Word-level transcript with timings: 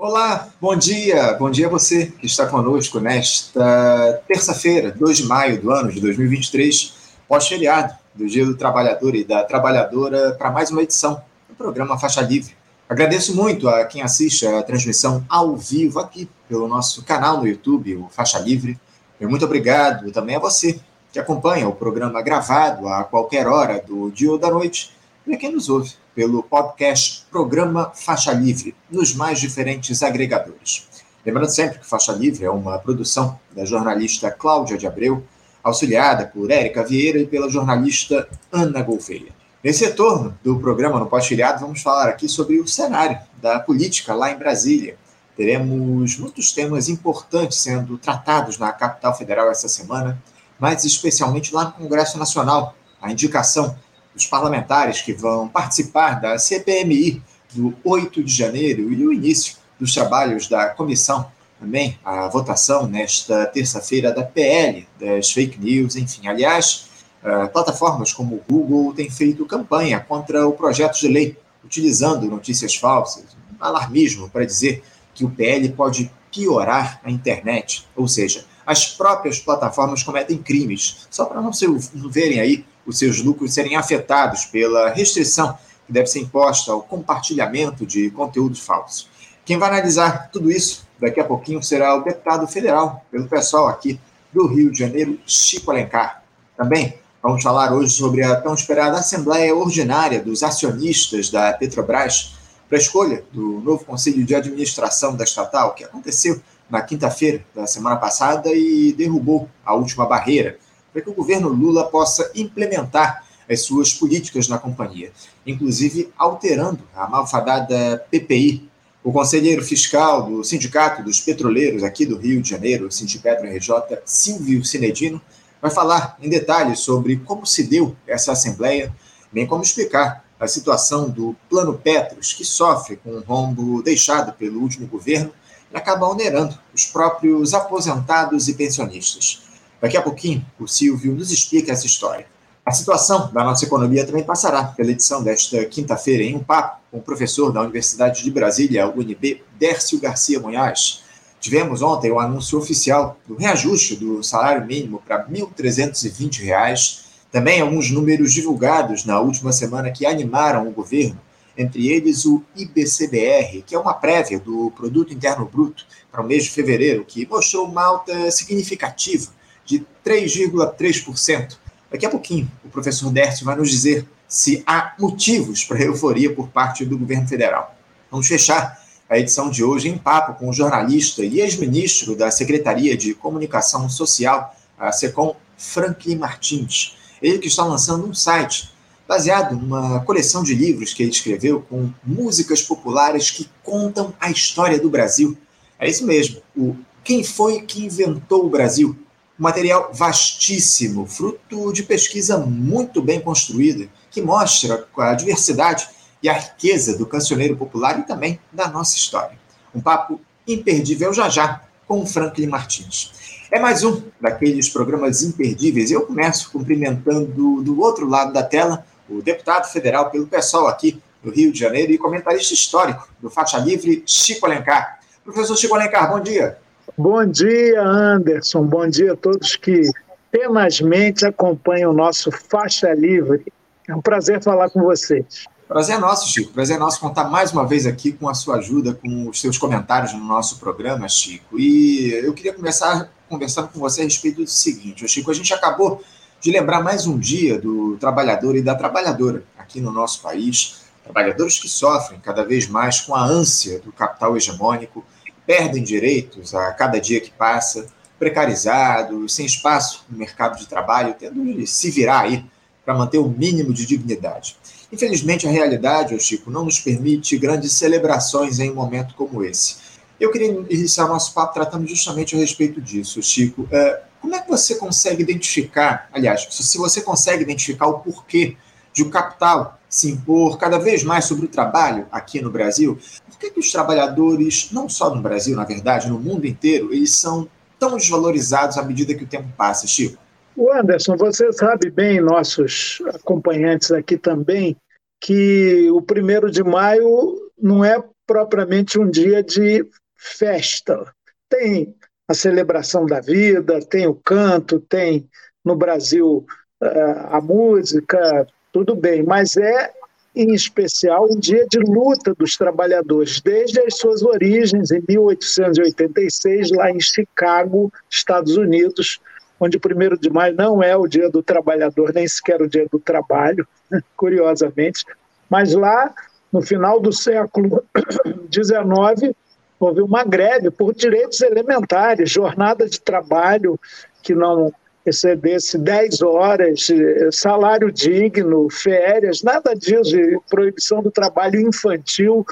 Olá, 0.00 0.48
bom 0.60 0.76
dia, 0.76 1.32
bom 1.32 1.50
dia 1.50 1.66
a 1.66 1.70
você 1.70 2.06
que 2.06 2.24
está 2.24 2.46
conosco 2.46 3.00
nesta 3.00 4.22
terça-feira, 4.28 4.92
2 4.92 5.16
de 5.16 5.24
maio 5.24 5.60
do 5.60 5.72
ano 5.72 5.90
de 5.90 6.00
2023, 6.00 6.94
pós-feriado 7.26 7.96
do 8.14 8.24
Dia 8.28 8.46
do 8.46 8.56
Trabalhador 8.56 9.16
e 9.16 9.24
da 9.24 9.42
Trabalhadora, 9.42 10.36
para 10.38 10.52
mais 10.52 10.70
uma 10.70 10.84
edição 10.84 11.20
do 11.48 11.56
programa 11.56 11.98
Faixa 11.98 12.20
Livre. 12.20 12.54
Agradeço 12.88 13.34
muito 13.34 13.68
a 13.68 13.84
quem 13.86 14.00
assiste 14.00 14.46
a 14.46 14.62
transmissão 14.62 15.24
ao 15.28 15.56
vivo 15.56 15.98
aqui 15.98 16.30
pelo 16.48 16.68
nosso 16.68 17.02
canal 17.02 17.38
no 17.38 17.48
YouTube, 17.48 17.96
o 17.96 18.08
Faixa 18.08 18.38
Livre. 18.38 18.78
E 19.20 19.26
muito 19.26 19.46
obrigado 19.46 20.12
também 20.12 20.36
a 20.36 20.38
você 20.38 20.78
que 21.12 21.18
acompanha 21.18 21.68
o 21.68 21.74
programa 21.74 22.22
gravado 22.22 22.86
a 22.86 23.02
qualquer 23.02 23.48
hora 23.48 23.82
do 23.84 24.12
dia 24.12 24.30
ou 24.30 24.38
da 24.38 24.48
noite 24.48 24.96
e 25.32 25.36
quem 25.36 25.52
nos 25.52 25.68
ouve 25.68 25.92
pelo 26.14 26.42
podcast 26.42 27.26
Programa 27.30 27.92
Faixa 27.94 28.32
Livre, 28.32 28.74
nos 28.90 29.14
mais 29.14 29.38
diferentes 29.38 30.02
agregadores. 30.02 30.88
Lembrando 31.24 31.50
sempre 31.50 31.78
que 31.78 31.86
Faixa 31.86 32.12
Livre 32.12 32.44
é 32.44 32.50
uma 32.50 32.78
produção 32.78 33.38
da 33.54 33.64
jornalista 33.64 34.30
Cláudia 34.30 34.78
de 34.78 34.86
Abreu, 34.86 35.22
auxiliada 35.62 36.26
por 36.26 36.50
Érica 36.50 36.82
Vieira 36.82 37.18
e 37.18 37.26
pela 37.26 37.50
jornalista 37.50 38.28
Ana 38.50 38.82
Gouveia. 38.82 39.32
Nesse 39.62 39.84
retorno 39.84 40.38
do 40.42 40.58
programa 40.58 40.98
no 40.98 41.06
pós-filiado, 41.06 41.60
vamos 41.60 41.82
falar 41.82 42.08
aqui 42.08 42.28
sobre 42.28 42.58
o 42.58 42.66
cenário 42.66 43.18
da 43.42 43.60
política 43.60 44.14
lá 44.14 44.30
em 44.30 44.38
Brasília. 44.38 44.96
Teremos 45.36 46.16
muitos 46.16 46.52
temas 46.52 46.88
importantes 46.88 47.60
sendo 47.60 47.98
tratados 47.98 48.56
na 48.56 48.72
capital 48.72 49.14
federal 49.16 49.50
essa 49.50 49.68
semana, 49.68 50.22
mas 50.58 50.84
especialmente 50.84 51.54
lá 51.54 51.66
no 51.66 51.72
Congresso 51.72 52.18
Nacional, 52.18 52.74
a 53.00 53.12
indicação 53.12 53.76
dos 54.14 54.26
parlamentares 54.26 55.02
que 55.02 55.12
vão 55.12 55.48
participar 55.48 56.20
da 56.20 56.38
CPMI 56.38 57.22
do 57.52 57.74
8 57.84 58.22
de 58.22 58.32
janeiro 58.32 58.92
e 58.92 59.06
o 59.06 59.12
início 59.12 59.56
dos 59.78 59.94
trabalhos 59.94 60.48
da 60.48 60.68
comissão 60.70 61.30
também, 61.58 61.98
a 62.04 62.28
votação 62.28 62.86
nesta 62.86 63.46
terça-feira 63.46 64.12
da 64.12 64.22
PL, 64.22 64.86
das 64.98 65.32
fake 65.32 65.58
news, 65.58 65.96
enfim. 65.96 66.28
Aliás, 66.28 66.88
uh, 67.22 67.48
plataformas 67.48 68.12
como 68.12 68.36
o 68.36 68.42
Google 68.48 68.94
têm 68.94 69.10
feito 69.10 69.44
campanha 69.44 69.98
contra 69.98 70.46
o 70.46 70.52
projeto 70.52 70.98
de 71.00 71.08
lei, 71.08 71.36
utilizando 71.64 72.26
notícias 72.26 72.76
falsas, 72.76 73.24
um 73.60 73.64
alarmismo 73.64 74.28
para 74.30 74.44
dizer 74.44 74.82
que 75.14 75.24
o 75.24 75.30
PL 75.30 75.68
pode 75.70 76.10
piorar 76.30 77.00
a 77.02 77.10
internet, 77.10 77.86
ou 77.96 78.06
seja, 78.06 78.44
as 78.64 78.86
próprias 78.86 79.40
plataformas 79.40 80.02
cometem 80.02 80.38
crimes, 80.38 81.08
só 81.10 81.24
para 81.24 81.40
não, 81.40 81.52
se, 81.52 81.66
verem 82.10 82.38
aí 82.38 82.64
os 82.88 82.98
seus 82.98 83.22
lucros 83.22 83.52
serem 83.52 83.76
afetados 83.76 84.46
pela 84.46 84.88
restrição 84.88 85.56
que 85.86 85.92
deve 85.92 86.06
ser 86.06 86.20
imposta 86.20 86.72
ao 86.72 86.82
compartilhamento 86.82 87.84
de 87.84 88.10
conteúdos 88.10 88.60
falsos. 88.60 89.10
Quem 89.44 89.58
vai 89.58 89.68
analisar 89.68 90.30
tudo 90.32 90.50
isso 90.50 90.86
daqui 90.98 91.20
a 91.20 91.24
pouquinho 91.24 91.62
será 91.62 91.94
o 91.94 92.02
deputado 92.02 92.46
federal, 92.46 93.04
pelo 93.10 93.28
pessoal 93.28 93.68
aqui 93.68 94.00
do 94.32 94.46
Rio 94.46 94.72
de 94.72 94.78
Janeiro, 94.78 95.18
Chico 95.26 95.70
Alencar. 95.70 96.22
Também 96.56 96.98
vamos 97.22 97.42
falar 97.42 97.72
hoje 97.72 97.92
sobre 97.92 98.22
a 98.22 98.40
tão 98.40 98.54
esperada 98.54 98.98
Assembleia 98.98 99.54
Ordinária 99.54 100.20
dos 100.20 100.42
Acionistas 100.42 101.30
da 101.30 101.52
Petrobras 101.52 102.34
para 102.68 102.78
a 102.78 102.80
escolha 102.80 103.22
do 103.32 103.60
novo 103.60 103.84
Conselho 103.84 104.24
de 104.24 104.34
Administração 104.34 105.14
da 105.14 105.24
estatal, 105.24 105.74
que 105.74 105.84
aconteceu 105.84 106.40
na 106.68 106.82
quinta-feira 106.82 107.42
da 107.54 107.66
semana 107.66 107.96
passada 107.96 108.50
e 108.52 108.92
derrubou 108.92 109.48
a 109.64 109.74
última 109.74 110.06
barreira 110.06 110.58
para 110.92 111.02
que 111.02 111.10
o 111.10 111.14
governo 111.14 111.48
Lula 111.48 111.88
possa 111.88 112.30
implementar 112.34 113.24
as 113.50 113.62
suas 113.62 113.92
políticas 113.94 114.46
na 114.48 114.58
companhia, 114.58 115.10
inclusive 115.46 116.12
alterando 116.16 116.82
a 116.94 117.08
malfadada 117.08 118.04
PPI. 118.10 118.68
O 119.02 119.12
conselheiro 119.12 119.64
fiscal 119.64 120.24
do 120.28 120.44
Sindicato 120.44 121.02
dos 121.02 121.20
Petroleiros 121.20 121.82
aqui 121.82 122.04
do 122.04 122.18
Rio 122.18 122.42
de 122.42 122.50
Janeiro, 122.50 122.90
Sindipetro 122.90 123.48
RJ, 123.48 123.70
Silvio 124.04 124.64
Cinedino, 124.64 125.20
vai 125.62 125.70
falar 125.70 126.16
em 126.20 126.28
detalhes 126.28 126.80
sobre 126.80 127.16
como 127.16 127.46
se 127.46 127.62
deu 127.62 127.96
essa 128.06 128.32
assembleia, 128.32 128.94
bem 129.32 129.46
como 129.46 129.62
explicar 129.62 130.24
a 130.38 130.46
situação 130.46 131.08
do 131.08 131.34
Plano 131.48 131.74
Petros, 131.74 132.32
que 132.32 132.44
sofre 132.44 132.96
com 132.96 133.10
o 133.10 133.20
rombo 133.20 133.82
deixado 133.82 134.32
pelo 134.32 134.60
último 134.60 134.86
governo 134.86 135.32
e 135.72 135.76
acaba 135.76 136.08
onerando 136.08 136.58
os 136.74 136.84
próprios 136.86 137.54
aposentados 137.54 138.48
e 138.48 138.54
pensionistas. 138.54 139.47
Daqui 139.80 139.96
a 139.96 140.02
pouquinho, 140.02 140.44
o 140.58 140.66
Silvio 140.66 141.14
nos 141.14 141.30
explica 141.30 141.72
essa 141.72 141.86
história. 141.86 142.26
A 142.66 142.72
situação 142.72 143.30
da 143.32 143.44
nossa 143.44 143.64
economia 143.64 144.04
também 144.04 144.24
passará 144.24 144.64
pela 144.64 144.90
edição 144.90 145.22
desta 145.22 145.64
quinta-feira 145.64 146.22
em 146.22 146.34
um 146.34 146.42
papo 146.42 146.80
com 146.90 146.98
o 146.98 147.02
professor 147.02 147.52
da 147.52 147.62
Universidade 147.62 148.22
de 148.22 148.30
Brasília, 148.30 148.88
UNB, 148.88 149.42
Dércio 149.58 150.00
Garcia 150.00 150.40
Munhoz. 150.40 151.02
Tivemos 151.40 151.80
ontem 151.80 152.10
o 152.10 152.18
anúncio 152.18 152.58
oficial 152.58 153.16
do 153.26 153.36
reajuste 153.36 153.94
do 153.94 154.22
salário 154.22 154.66
mínimo 154.66 155.00
para 155.06 155.22
R$ 155.22 155.32
1.320. 155.32 157.04
Também 157.30 157.60
alguns 157.60 157.90
números 157.90 158.34
divulgados 158.34 159.04
na 159.04 159.20
última 159.20 159.52
semana 159.52 159.90
que 159.90 160.04
animaram 160.04 160.68
o 160.68 160.72
governo, 160.72 161.20
entre 161.56 161.88
eles 161.88 162.26
o 162.26 162.42
IBCBR, 162.56 163.62
que 163.62 163.74
é 163.74 163.78
uma 163.78 163.94
prévia 163.94 164.40
do 164.40 164.72
Produto 164.72 165.14
Interno 165.14 165.46
Bruto 165.46 165.86
para 166.10 166.20
o 166.20 166.26
mês 166.26 166.44
de 166.44 166.50
fevereiro, 166.50 167.04
que 167.04 167.26
mostrou 167.26 167.66
uma 167.66 167.84
alta 167.84 168.30
significativa 168.30 169.37
de 169.68 169.84
3,3%. 170.04 171.58
Daqui 171.90 172.06
a 172.06 172.10
pouquinho, 172.10 172.50
o 172.64 172.68
professor 172.70 173.12
Dércio 173.12 173.44
vai 173.44 173.54
nos 173.54 173.70
dizer 173.70 174.08
se 174.26 174.62
há 174.66 174.94
motivos 174.98 175.62
para 175.64 175.82
euforia 175.82 176.34
por 176.34 176.48
parte 176.48 176.84
do 176.84 176.98
governo 176.98 177.28
federal. 177.28 177.76
Vamos 178.10 178.26
fechar 178.26 178.82
a 179.08 179.18
edição 179.18 179.50
de 179.50 179.62
hoje 179.62 179.88
em 179.88 179.98
papo 179.98 180.38
com 180.38 180.48
o 180.48 180.52
jornalista 180.52 181.22
e 181.22 181.40
ex-ministro 181.40 182.16
da 182.16 182.30
Secretaria 182.30 182.96
de 182.96 183.14
Comunicação 183.14 183.88
Social, 183.88 184.54
a 184.78 184.90
SECOM, 184.90 185.36
Franklin 185.56 186.16
Martins. 186.16 186.96
Ele 187.20 187.38
que 187.38 187.48
está 187.48 187.64
lançando 187.64 188.06
um 188.06 188.14
site 188.14 188.70
baseado 189.06 189.56
numa 189.56 190.00
coleção 190.00 190.42
de 190.42 190.54
livros 190.54 190.94
que 190.94 191.02
ele 191.02 191.10
escreveu 191.10 191.62
com 191.62 191.90
músicas 192.04 192.62
populares 192.62 193.30
que 193.30 193.48
contam 193.62 194.14
a 194.20 194.30
história 194.30 194.78
do 194.78 194.90
Brasil. 194.90 195.36
É 195.78 195.88
isso 195.88 196.06
mesmo, 196.06 196.40
o 196.56 196.76
Quem 197.02 197.24
Foi 197.24 197.62
que 197.62 197.84
Inventou 197.84 198.44
o 198.44 198.50
Brasil? 198.50 198.96
Um 199.38 199.42
material 199.42 199.90
vastíssimo, 199.92 201.06
fruto 201.06 201.72
de 201.72 201.82
pesquisa 201.82 202.38
muito 202.38 203.00
bem 203.00 203.20
construída, 203.20 203.88
que 204.10 204.20
mostra 204.20 204.86
a 204.96 205.14
diversidade 205.14 205.88
e 206.22 206.28
a 206.28 206.32
riqueza 206.32 206.98
do 206.98 207.06
cancioneiro 207.06 207.56
popular 207.56 208.00
e 208.00 208.02
também 208.02 208.40
da 208.52 208.68
nossa 208.68 208.96
história. 208.96 209.38
Um 209.74 209.80
papo 209.80 210.20
imperdível 210.46 211.12
já 211.12 211.28
já 211.28 211.60
com 211.86 212.00
o 212.00 212.06
Franklin 212.06 212.46
Martins. 212.46 213.46
É 213.50 213.58
mais 213.58 213.82
um 213.82 214.02
daqueles 214.20 214.68
programas 214.68 215.22
imperdíveis. 215.22 215.90
Eu 215.90 216.04
começo 216.04 216.50
cumprimentando 216.50 217.62
do 217.62 217.80
outro 217.80 218.06
lado 218.06 218.32
da 218.32 218.42
tela 218.42 218.84
o 219.08 219.22
deputado 219.22 219.70
federal 219.70 220.10
pelo 220.10 220.26
pessoal 220.26 220.66
aqui 220.66 221.00
do 221.22 221.30
Rio 221.30 221.50
de 221.50 221.58
Janeiro 221.58 221.92
e 221.92 221.98
comentarista 221.98 222.52
histórico 222.52 223.08
do 223.20 223.30
Faixa 223.30 223.58
Livre, 223.58 224.02
Chico 224.06 224.44
Alencar. 224.44 225.00
Professor 225.24 225.56
Chico 225.56 225.74
Alencar, 225.74 226.10
bom 226.10 226.20
dia. 226.20 226.58
Bom 226.96 227.24
dia, 227.26 227.82
Anderson. 227.82 228.64
Bom 228.64 228.88
dia 228.88 229.12
a 229.12 229.16
todos 229.16 229.56
que 229.56 229.82
tenazmente 230.30 231.26
acompanham 231.26 231.90
o 231.90 231.94
nosso 231.94 232.30
Faixa 232.30 232.92
Livre. 232.92 233.44
É 233.88 233.94
um 233.94 234.00
prazer 234.00 234.42
falar 234.42 234.70
com 234.70 234.82
vocês. 234.82 235.46
Prazer 235.66 235.96
é 235.96 235.98
nosso, 235.98 236.28
Chico. 236.28 236.52
Prazer 236.52 236.76
é 236.76 236.78
nosso 236.78 236.98
contar 236.98 237.24
mais 237.24 237.52
uma 237.52 237.66
vez 237.66 237.86
aqui 237.86 238.12
com 238.12 238.28
a 238.28 238.34
sua 238.34 238.56
ajuda, 238.56 238.94
com 238.94 239.28
os 239.28 239.40
seus 239.40 239.58
comentários 239.58 240.12
no 240.14 240.24
nosso 240.24 240.58
programa, 240.58 241.08
Chico. 241.08 241.58
E 241.58 242.10
eu 242.24 242.32
queria 242.32 242.54
começar 242.54 243.10
conversando 243.28 243.68
com 243.68 243.78
você 243.78 244.00
a 244.00 244.04
respeito 244.04 244.42
do 244.42 244.46
seguinte, 244.46 245.06
Chico. 245.06 245.30
A 245.30 245.34
gente 245.34 245.52
acabou 245.52 246.02
de 246.40 246.50
lembrar 246.50 246.82
mais 246.82 247.06
um 247.06 247.18
dia 247.18 247.58
do 247.58 247.96
trabalhador 247.98 248.56
e 248.56 248.62
da 248.62 248.74
trabalhadora 248.74 249.42
aqui 249.58 249.80
no 249.80 249.92
nosso 249.92 250.22
país. 250.22 250.84
Trabalhadores 251.04 251.58
que 251.58 251.68
sofrem 251.68 252.18
cada 252.20 252.44
vez 252.44 252.66
mais 252.66 253.00
com 253.00 253.14
a 253.14 253.22
ânsia 253.22 253.78
do 253.80 253.92
capital 253.92 254.36
hegemônico 254.36 255.04
perdem 255.48 255.82
direitos 255.82 256.54
a 256.54 256.70
cada 256.72 257.00
dia 257.00 257.22
que 257.22 257.30
passa, 257.30 257.86
precarizados, 258.18 259.34
sem 259.34 259.46
espaço 259.46 260.04
no 260.10 260.18
mercado 260.18 260.58
de 260.58 260.66
trabalho, 260.66 261.14
tendo 261.18 261.42
de 261.42 261.66
se 261.66 261.90
virar 261.90 262.20
aí 262.24 262.44
para 262.84 262.92
manter 262.92 263.16
o 263.16 263.26
mínimo 263.26 263.72
de 263.72 263.86
dignidade. 263.86 264.58
Infelizmente, 264.92 265.48
a 265.48 265.50
realidade, 265.50 266.18
Chico, 266.20 266.50
não 266.50 266.66
nos 266.66 266.78
permite 266.78 267.38
grandes 267.38 267.72
celebrações 267.72 268.58
em 268.58 268.70
um 268.70 268.74
momento 268.74 269.14
como 269.14 269.42
esse. 269.42 269.76
Eu 270.20 270.30
queria 270.30 270.48
iniciar 270.68 271.08
nosso 271.08 271.32
papo 271.32 271.54
tratando 271.54 271.86
justamente 271.86 272.36
a 272.36 272.38
respeito 272.38 272.78
disso, 272.78 273.22
Chico. 273.22 273.66
É, 273.72 274.02
como 274.20 274.34
é 274.34 274.40
que 274.40 274.50
você 274.50 274.74
consegue 274.74 275.22
identificar, 275.22 276.10
aliás, 276.12 276.46
se 276.50 276.76
você 276.76 277.00
consegue 277.00 277.42
identificar 277.42 277.86
o 277.86 278.00
porquê 278.00 278.54
de 278.92 279.02
o 279.02 279.08
capital 279.08 279.78
se 279.88 280.10
impor 280.10 280.58
cada 280.58 280.78
vez 280.78 281.02
mais 281.02 281.24
sobre 281.24 281.46
o 281.46 281.48
trabalho 281.48 282.06
aqui 282.12 282.40
no 282.42 282.50
Brasil, 282.50 282.98
por 283.38 283.46
que, 283.46 283.50
que 283.52 283.60
os 283.60 283.70
trabalhadores, 283.70 284.70
não 284.72 284.88
só 284.88 285.14
no 285.14 285.22
Brasil, 285.22 285.54
na 285.54 285.64
verdade, 285.64 286.08
no 286.08 286.18
mundo 286.18 286.44
inteiro, 286.44 286.92
eles 286.92 287.14
são 287.14 287.48
tão 287.78 287.96
desvalorizados 287.96 288.76
à 288.76 288.82
medida 288.82 289.14
que 289.14 289.22
o 289.22 289.28
tempo 289.28 289.48
passa, 289.56 289.86
Chico? 289.86 290.18
O 290.56 290.72
Anderson, 290.72 291.16
você 291.16 291.52
sabe 291.52 291.88
bem, 291.88 292.20
nossos 292.20 293.00
acompanhantes 293.14 293.92
aqui 293.92 294.18
também, 294.18 294.76
que 295.20 295.88
o 295.92 296.02
primeiro 296.02 296.50
de 296.50 296.64
maio 296.64 297.52
não 297.56 297.84
é 297.84 298.02
propriamente 298.26 298.98
um 298.98 299.08
dia 299.08 299.40
de 299.40 299.88
festa. 300.16 301.14
Tem 301.48 301.94
a 302.26 302.34
celebração 302.34 303.06
da 303.06 303.20
vida, 303.20 303.80
tem 303.80 304.08
o 304.08 304.14
canto, 304.14 304.80
tem 304.80 305.28
no 305.64 305.76
Brasil 305.76 306.44
eh, 306.82 307.26
a 307.30 307.40
música, 307.40 308.46
tudo 308.72 308.96
bem, 308.96 309.22
mas 309.22 309.56
é 309.56 309.92
em 310.38 310.54
especial 310.54 311.26
um 311.28 311.38
dia 311.38 311.66
de 311.68 311.80
luta 311.80 312.32
dos 312.32 312.56
trabalhadores, 312.56 313.40
desde 313.40 313.80
as 313.80 313.96
suas 313.96 314.22
origens 314.22 314.92
em 314.92 315.02
1886, 315.08 316.70
lá 316.70 316.92
em 316.92 317.00
Chicago, 317.00 317.92
Estados 318.08 318.56
Unidos, 318.56 319.18
onde 319.58 319.76
o 319.76 319.80
1 319.80 320.16
de 320.20 320.30
maio 320.30 320.54
não 320.54 320.80
é 320.80 320.96
o 320.96 321.08
dia 321.08 321.28
do 321.28 321.42
trabalhador, 321.42 322.14
nem 322.14 322.28
sequer 322.28 322.62
o 322.62 322.68
dia 322.68 322.86
do 322.90 323.00
trabalho, 323.00 323.66
curiosamente, 324.16 325.04
mas 325.50 325.74
lá 325.74 326.14
no 326.52 326.62
final 326.62 327.00
do 327.00 327.12
século 327.12 327.82
XIX 328.54 329.34
houve 329.80 330.00
uma 330.00 330.22
greve 330.22 330.70
por 330.70 330.94
direitos 330.94 331.40
elementares, 331.40 332.30
jornada 332.30 332.88
de 332.88 333.00
trabalho 333.00 333.78
que 334.22 334.36
não 334.36 334.72
excedesse 335.08 335.78
10 335.78 336.22
horas, 336.22 336.88
salário 337.32 337.90
digno, 337.90 338.68
férias, 338.70 339.42
nada 339.42 339.74
disso, 339.74 340.16
proibição 340.48 341.02
do 341.02 341.10
trabalho 341.10 341.60
infantil, 341.60 342.44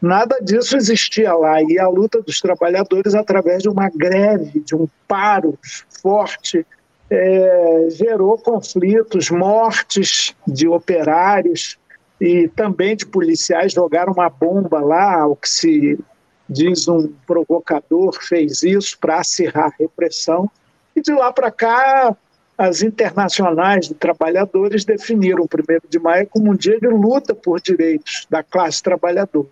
nada 0.00 0.38
disso 0.40 0.76
existia 0.76 1.34
lá. 1.34 1.62
E 1.62 1.78
a 1.78 1.88
luta 1.88 2.22
dos 2.22 2.40
trabalhadores, 2.40 3.14
através 3.14 3.62
de 3.62 3.68
uma 3.68 3.88
greve, 3.88 4.60
de 4.60 4.74
um 4.74 4.86
paro 5.06 5.58
forte, 6.02 6.66
é, 7.10 7.88
gerou 7.90 8.38
conflitos, 8.38 9.30
mortes 9.30 10.34
de 10.46 10.68
operários 10.68 11.76
e 12.20 12.48
também 12.48 12.94
de 12.94 13.04
policiais. 13.04 13.72
Jogaram 13.72 14.12
uma 14.12 14.30
bomba 14.30 14.80
lá, 14.80 15.26
o 15.26 15.34
que 15.34 15.48
se 15.48 15.98
diz 16.48 16.88
um 16.88 17.12
provocador 17.26 18.16
fez 18.20 18.62
isso 18.62 18.98
para 18.98 19.20
acirrar 19.20 19.66
a 19.66 19.74
repressão. 19.78 20.50
E 21.00 21.02
de 21.02 21.12
lá 21.14 21.32
para 21.32 21.50
cá, 21.50 22.14
as 22.58 22.82
internacionais 22.82 23.88
de 23.88 23.94
trabalhadores 23.94 24.84
definiram 24.84 25.44
o 25.44 25.46
1 25.46 25.88
de 25.88 25.98
maio 25.98 26.26
como 26.26 26.52
um 26.52 26.54
dia 26.54 26.78
de 26.78 26.88
luta 26.88 27.34
por 27.34 27.58
direitos 27.58 28.26
da 28.28 28.42
classe 28.42 28.82
trabalhadora. 28.82 29.48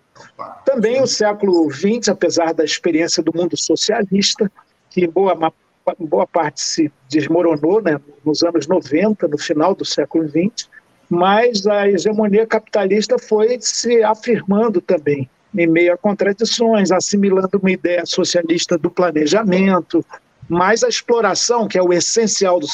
Também 0.63 1.01
o 1.01 1.07
século 1.07 1.67
XX, 1.71 2.09
apesar 2.09 2.53
da 2.53 2.63
experiência 2.63 3.23
do 3.23 3.31
mundo 3.35 3.57
socialista, 3.57 4.51
que 4.91 5.05
em 5.05 5.09
boa, 5.09 5.51
boa 5.97 6.27
parte 6.27 6.61
se 6.61 6.91
desmoronou 7.09 7.81
né, 7.81 7.99
nos 8.23 8.43
anos 8.43 8.67
90, 8.67 9.27
no 9.27 9.39
final 9.39 9.73
do 9.73 9.83
século 9.83 10.29
XX, 10.29 10.69
mas 11.09 11.65
a 11.65 11.89
hegemonia 11.89 12.45
capitalista 12.45 13.17
foi 13.17 13.57
se 13.59 14.03
afirmando 14.03 14.79
também, 14.79 15.27
em 15.57 15.65
meio 15.65 15.93
a 15.93 15.97
contradições, 15.97 16.91
assimilando 16.91 17.57
uma 17.57 17.71
ideia 17.71 18.05
socialista 18.05 18.77
do 18.77 18.91
planejamento, 18.91 20.05
mas 20.49 20.83
a 20.83 20.89
exploração, 20.89 21.67
que 21.67 21.77
é 21.77 21.83
o 21.83 21.93
essencial 21.93 22.59
do 22.59 22.67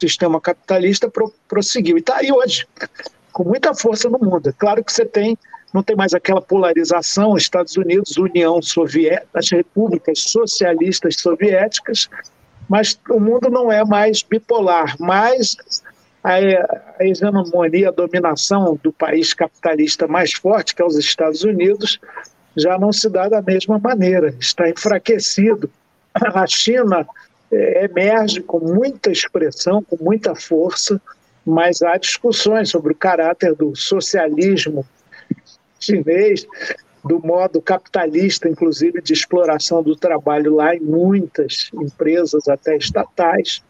sistema 0.00 0.40
capitalista, 0.40 1.08
pro, 1.08 1.32
prosseguiu. 1.46 1.98
E 1.98 2.00
está 2.00 2.16
aí 2.16 2.32
hoje, 2.32 2.66
com 3.30 3.44
muita 3.44 3.74
força 3.74 4.08
no 4.08 4.18
mundo. 4.18 4.48
É 4.48 4.52
claro 4.52 4.82
que 4.82 4.90
você 4.90 5.04
tem, 5.04 5.36
não 5.72 5.82
tem 5.82 5.94
mais 5.94 6.14
aquela 6.14 6.40
polarização, 6.40 7.36
Estados 7.36 7.76
Unidos, 7.76 8.16
União 8.16 8.62
Soviética, 8.62 9.28
as 9.34 9.50
repúblicas 9.50 10.20
socialistas 10.20 11.16
soviéticas, 11.16 12.08
mas 12.66 12.98
o 13.10 13.20
mundo 13.20 13.50
não 13.50 13.70
é 13.70 13.84
mais 13.84 14.22
bipolar, 14.22 14.96
mas 14.98 15.56
a, 16.24 16.36
a 16.98 17.04
hegemonia, 17.04 17.88
a 17.88 17.92
dominação 17.92 18.78
do 18.82 18.92
país 18.92 19.34
capitalista 19.34 20.08
mais 20.08 20.32
forte, 20.32 20.74
que 20.74 20.80
é 20.80 20.84
os 20.84 20.96
Estados 20.96 21.44
Unidos, 21.44 22.00
já 22.56 22.78
não 22.78 22.92
se 22.92 23.08
dá 23.10 23.28
da 23.28 23.42
mesma 23.42 23.78
maneira, 23.78 24.34
está 24.40 24.68
enfraquecido 24.68 25.70
a 26.20 26.46
China 26.46 27.06
é, 27.50 27.84
emerge 27.84 28.40
com 28.40 28.60
muita 28.60 29.10
expressão, 29.10 29.82
com 29.82 29.96
muita 30.02 30.34
força, 30.34 31.00
mas 31.44 31.82
há 31.82 31.96
discussões 31.96 32.70
sobre 32.70 32.92
o 32.92 32.96
caráter 32.96 33.54
do 33.54 33.74
socialismo 33.74 34.86
chinês, 35.80 36.46
do 37.02 37.18
modo 37.18 37.62
capitalista, 37.62 38.48
inclusive 38.48 39.00
de 39.00 39.12
exploração 39.12 39.82
do 39.82 39.96
trabalho 39.96 40.56
lá 40.56 40.74
em 40.76 40.80
muitas 40.80 41.70
empresas, 41.74 42.46
até 42.46 42.76
estatais. 42.76 43.62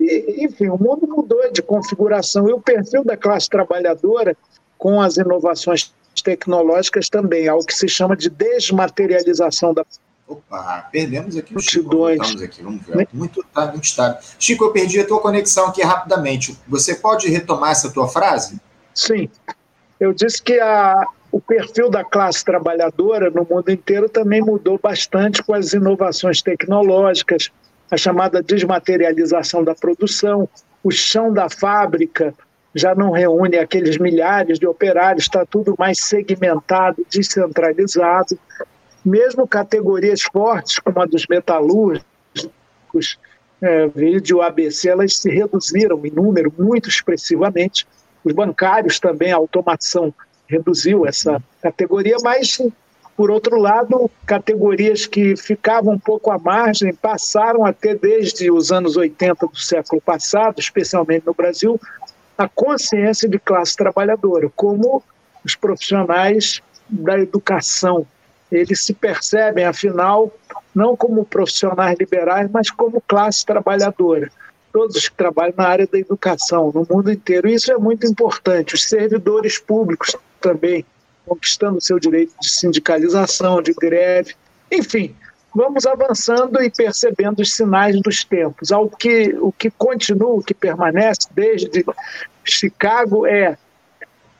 E, 0.00 0.44
enfim, 0.44 0.68
o 0.68 0.76
mundo 0.76 1.06
mudou 1.06 1.50
de 1.52 1.62
configuração 1.62 2.48
e 2.48 2.52
o 2.52 2.60
perfil 2.60 3.04
da 3.04 3.16
classe 3.16 3.48
trabalhadora, 3.48 4.36
com 4.76 5.00
as 5.00 5.16
inovações 5.16 5.94
tecnológicas 6.22 7.08
também, 7.08 7.48
algo 7.48 7.64
que 7.64 7.74
se 7.74 7.88
chama 7.88 8.16
de 8.16 8.28
desmaterialização 8.28 9.72
da 9.72 9.84
Opa, 10.28 10.88
perdemos 10.90 11.36
aqui 11.36 11.56
o 11.56 11.60
Chico. 11.60 11.90
Voltamos 11.96 12.42
aqui, 12.42 12.62
vamos 12.62 12.84
ver. 12.84 13.08
Muito, 13.12 13.44
tá 13.54 13.66
muito 13.66 13.84
estável. 13.84 14.20
Chico, 14.38 14.64
eu 14.64 14.72
perdi 14.72 14.98
a 15.00 15.06
tua 15.06 15.20
conexão 15.20 15.66
aqui 15.68 15.82
rapidamente. 15.82 16.58
Você 16.66 16.96
pode 16.96 17.28
retomar 17.28 17.70
essa 17.70 17.90
tua 17.90 18.08
frase? 18.08 18.60
Sim. 18.92 19.28
Eu 20.00 20.12
disse 20.12 20.42
que 20.42 20.58
a, 20.58 21.06
o 21.30 21.40
perfil 21.40 21.88
da 21.88 22.04
classe 22.04 22.44
trabalhadora 22.44 23.30
no 23.30 23.46
mundo 23.48 23.70
inteiro 23.70 24.08
também 24.08 24.42
mudou 24.42 24.80
bastante 24.82 25.42
com 25.42 25.54
as 25.54 25.72
inovações 25.72 26.42
tecnológicas, 26.42 27.50
a 27.88 27.96
chamada 27.96 28.42
desmaterialização 28.42 29.62
da 29.62 29.74
produção, 29.74 30.48
o 30.82 30.90
chão 30.90 31.32
da 31.32 31.48
fábrica 31.48 32.34
já 32.74 32.94
não 32.94 33.10
reúne 33.10 33.56
aqueles 33.56 33.96
milhares 33.96 34.58
de 34.58 34.66
operários, 34.66 35.24
está 35.24 35.46
tudo 35.46 35.74
mais 35.78 36.00
segmentado, 36.00 37.06
descentralizado 37.08 38.38
mesmo 39.06 39.46
categorias 39.46 40.22
fortes, 40.22 40.80
como 40.80 41.00
a 41.00 41.06
dos 41.06 41.26
metalúrgicos, 41.28 42.04
é, 43.62 43.86
vídeo 43.86 44.42
ABC, 44.42 44.88
elas 44.88 45.16
se 45.16 45.30
reduziram 45.30 46.04
em 46.04 46.10
número 46.10 46.52
muito 46.58 46.88
expressivamente. 46.88 47.86
Os 48.24 48.32
bancários 48.32 48.98
também, 48.98 49.32
a 49.32 49.36
automação 49.36 50.12
reduziu 50.48 51.06
essa 51.06 51.40
categoria, 51.62 52.16
mas, 52.22 52.60
por 53.16 53.30
outro 53.30 53.58
lado, 53.58 54.10
categorias 54.26 55.06
que 55.06 55.36
ficavam 55.36 55.94
um 55.94 55.98
pouco 55.98 56.32
à 56.32 56.38
margem 56.38 56.92
passaram 56.92 57.64
a 57.64 57.72
ter, 57.72 57.98
desde 57.98 58.50
os 58.50 58.72
anos 58.72 58.96
80 58.96 59.46
do 59.46 59.56
século 59.56 60.00
passado, 60.00 60.58
especialmente 60.58 61.24
no 61.24 61.32
Brasil, 61.32 61.80
a 62.36 62.48
consciência 62.48 63.28
de 63.28 63.38
classe 63.38 63.76
trabalhadora, 63.76 64.50
como 64.54 65.02
os 65.44 65.54
profissionais 65.54 66.60
da 66.88 67.18
educação, 67.18 68.04
eles 68.50 68.80
se 68.80 68.94
percebem, 68.94 69.64
afinal, 69.64 70.32
não 70.74 70.96
como 70.96 71.24
profissionais 71.24 71.98
liberais, 71.98 72.48
mas 72.50 72.70
como 72.70 73.00
classe 73.00 73.44
trabalhadora. 73.44 74.30
Todos 74.72 75.08
que 75.08 75.16
trabalham 75.16 75.54
na 75.56 75.66
área 75.66 75.86
da 75.86 75.98
educação, 75.98 76.70
no 76.74 76.86
mundo 76.88 77.10
inteiro. 77.10 77.48
Isso 77.48 77.72
é 77.72 77.78
muito 77.78 78.06
importante. 78.06 78.74
Os 78.74 78.84
servidores 78.84 79.58
públicos 79.58 80.14
também 80.40 80.84
conquistando 81.26 81.80
seu 81.80 81.98
direito 81.98 82.32
de 82.40 82.48
sindicalização, 82.48 83.60
de 83.60 83.72
greve. 83.72 84.34
Enfim, 84.70 85.14
vamos 85.52 85.84
avançando 85.86 86.62
e 86.62 86.70
percebendo 86.70 87.40
os 87.40 87.52
sinais 87.52 88.00
dos 88.00 88.22
tempos. 88.22 88.70
Ao 88.70 88.88
que, 88.88 89.34
o 89.40 89.50
que 89.50 89.70
continua, 89.70 90.34
o 90.34 90.42
que 90.42 90.54
permanece 90.54 91.26
desde 91.32 91.84
Chicago 92.44 93.26
é 93.26 93.58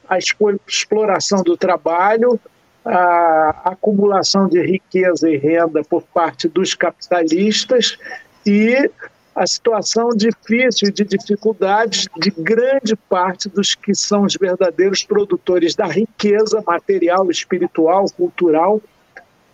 a 0.09 0.19
exploração 0.19 1.43
do 1.43 1.57
trabalho, 1.57 2.39
a 2.87 3.73
acumulação 3.73 4.49
de 4.49 4.62
riqueza 4.62 5.28
e 5.28 5.37
renda 5.37 5.83
por 5.83 6.02
parte 6.02 6.49
dos 6.49 6.75
capitalistas 6.75 7.99
e 8.47 8.90
a 9.35 9.47
situação 9.47 10.11
difícil 10.11 10.90
de 10.93 11.05
dificuldades 11.05 12.07
de 12.16 12.31
grande 12.31 12.97
parte 12.97 13.49
dos 13.49 13.75
que 13.75 13.95
são 13.95 14.23
os 14.23 14.35
verdadeiros 14.35 15.05
produtores 15.05 15.75
da 15.75 15.87
riqueza 15.87 16.62
material, 16.66 17.31
espiritual, 17.31 18.07
cultural, 18.16 18.81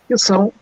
que 0.07 0.17
são 0.17 0.53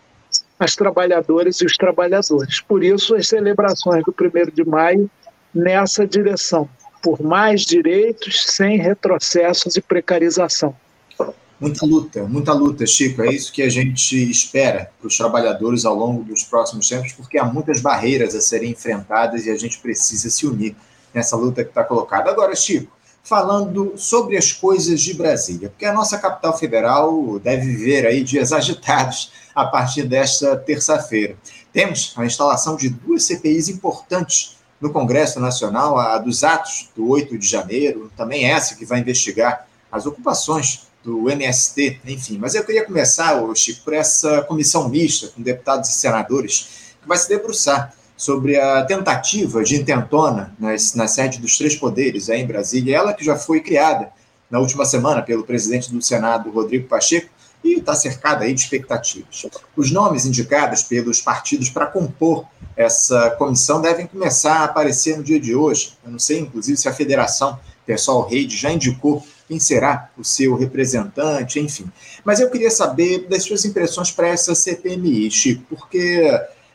as 0.59 0.77
trabalhadoras 0.77 1.61
e 1.61 1.67
os 1.67 1.77
trabalhadores. 1.77 2.61
Por 2.61 2.85
isso, 2.85 3.15
as 3.15 3.29
celebrações 3.29 4.05
do 4.05 4.15
1 4.19 4.55
de 4.55 4.65
maio 4.65 5.11
nessa 5.53 6.07
direção, 6.07 6.69
por 7.03 7.21
mais 7.21 7.63
direitos, 7.63 8.45
sem 8.47 8.79
retrocessos 8.79 9.77
e 9.77 9.83
precarização. 9.83 10.75
Muita 11.61 11.85
luta, 11.85 12.23
muita 12.25 12.55
luta, 12.55 12.87
Chico. 12.87 13.21
É 13.21 13.35
isso 13.35 13.53
que 13.53 13.61
a 13.61 13.69
gente 13.69 14.31
espera 14.31 14.91
para 14.99 15.07
os 15.07 15.15
trabalhadores 15.15 15.85
ao 15.85 15.95
longo 15.95 16.25
dos 16.25 16.43
próximos 16.43 16.89
tempos, 16.89 17.13
porque 17.13 17.39
há 17.39 17.45
muitas 17.45 17.83
barreiras 17.83 18.35
a 18.35 18.41
serem 18.41 18.71
enfrentadas 18.71 19.45
e 19.45 19.51
a 19.51 19.59
gente 19.59 19.79
precisa 19.79 20.31
se 20.31 20.47
unir 20.47 20.75
nessa 21.13 21.37
luta 21.37 21.63
que 21.63 21.69
está 21.69 21.85
colocada. 21.85 22.31
Agora, 22.31 22.57
Chico, 22.57 22.91
falando 23.23 23.93
sobre 23.97 24.39
as 24.39 24.53
coisas 24.53 25.03
de 25.03 25.13
Brasília, 25.13 25.69
porque 25.69 25.85
a 25.85 25.93
nossa 25.93 26.17
capital 26.17 26.57
federal 26.57 27.39
deve 27.39 27.67
viver 27.67 28.07
aí 28.07 28.25
dias 28.25 28.55
agitados 28.55 29.31
a 29.55 29.67
partir 29.67 30.05
desta 30.05 30.57
terça-feira. 30.57 31.37
Temos 31.75 32.15
a 32.17 32.25
instalação 32.25 32.75
de 32.75 32.89
duas 32.89 33.25
CPIs 33.25 33.69
importantes 33.69 34.57
no 34.81 34.91
Congresso 34.91 35.39
Nacional, 35.39 35.99
a 35.99 36.17
dos 36.17 36.43
atos 36.43 36.89
do 36.97 37.07
8 37.07 37.37
de 37.37 37.47
janeiro, 37.47 38.11
também 38.17 38.47
essa 38.47 38.75
que 38.75 38.87
vai 38.87 39.01
investigar 39.01 39.69
as 39.93 40.07
ocupações 40.07 40.89
do 41.03 41.31
MST, 41.31 42.01
enfim. 42.07 42.39
Mas 42.39 42.55
eu 42.55 42.65
queria 42.65 42.85
começar, 42.85 43.35
Chico, 43.55 43.85
por 43.85 43.95
essa 43.95 44.43
comissão 44.43 44.89
mista 44.89 45.29
com 45.29 45.43
deputados 45.43 45.89
e 45.89 45.93
senadores 45.93 46.95
que 47.01 47.09
vai 47.09 47.17
se 47.17 47.29
debruçar 47.29 47.95
sobre 48.17 48.61
a 48.61 48.85
tentativa 48.85 49.65
de 49.65 49.77
intentona 49.77 50.55
nas, 50.59 50.95
na 50.95 51.09
sede 51.09 51.39
dos 51.39 51.57
três 51.57 51.75
poderes 51.75 52.29
aí 52.29 52.43
em 52.43 52.47
Brasília, 52.47 52.97
ela 52.97 53.15
que 53.15 53.25
já 53.25 53.37
foi 53.37 53.61
criada 53.61 54.13
na 54.51 54.59
última 54.59 54.85
semana 54.85 55.23
pelo 55.23 55.45
presidente 55.45 55.91
do 55.91 56.03
Senado, 56.03 56.51
Rodrigo 56.51 56.87
Pacheco, 56.87 57.31
e 57.63 57.79
está 57.79 57.95
cercada 57.95 58.45
aí 58.45 58.53
de 58.53 58.61
expectativas. 58.61 59.47
Os 59.77 59.91
nomes 59.91 60.27
indicados 60.27 60.83
pelos 60.83 61.21
partidos 61.21 61.71
para 61.71 61.87
compor 61.87 62.47
essa 62.77 63.31
comissão 63.33 63.81
devem 63.81 64.07
começar 64.07 64.61
a 64.61 64.65
aparecer 64.65 65.17
no 65.17 65.23
dia 65.23 65.39
de 65.39 65.55
hoje. 65.55 65.95
Eu 66.05 66.11
não 66.11 66.19
sei, 66.19 66.41
inclusive, 66.41 66.77
se 66.77 66.89
a 66.89 66.93
federação 66.93 67.59
Pessoal 67.85 68.27
Rede 68.27 68.57
já 68.57 68.71
indicou 68.71 69.25
quem 69.51 69.59
será 69.59 70.09
o 70.17 70.23
seu 70.23 70.55
representante, 70.55 71.59
enfim. 71.59 71.91
Mas 72.25 72.39
eu 72.39 72.49
queria 72.49 72.71
saber 72.71 73.27
das 73.29 73.43
suas 73.43 73.65
impressões 73.65 74.13
para 74.13 74.29
essa 74.29 74.55
CPMI, 74.55 75.29
Chico, 75.29 75.65
porque 75.69 76.23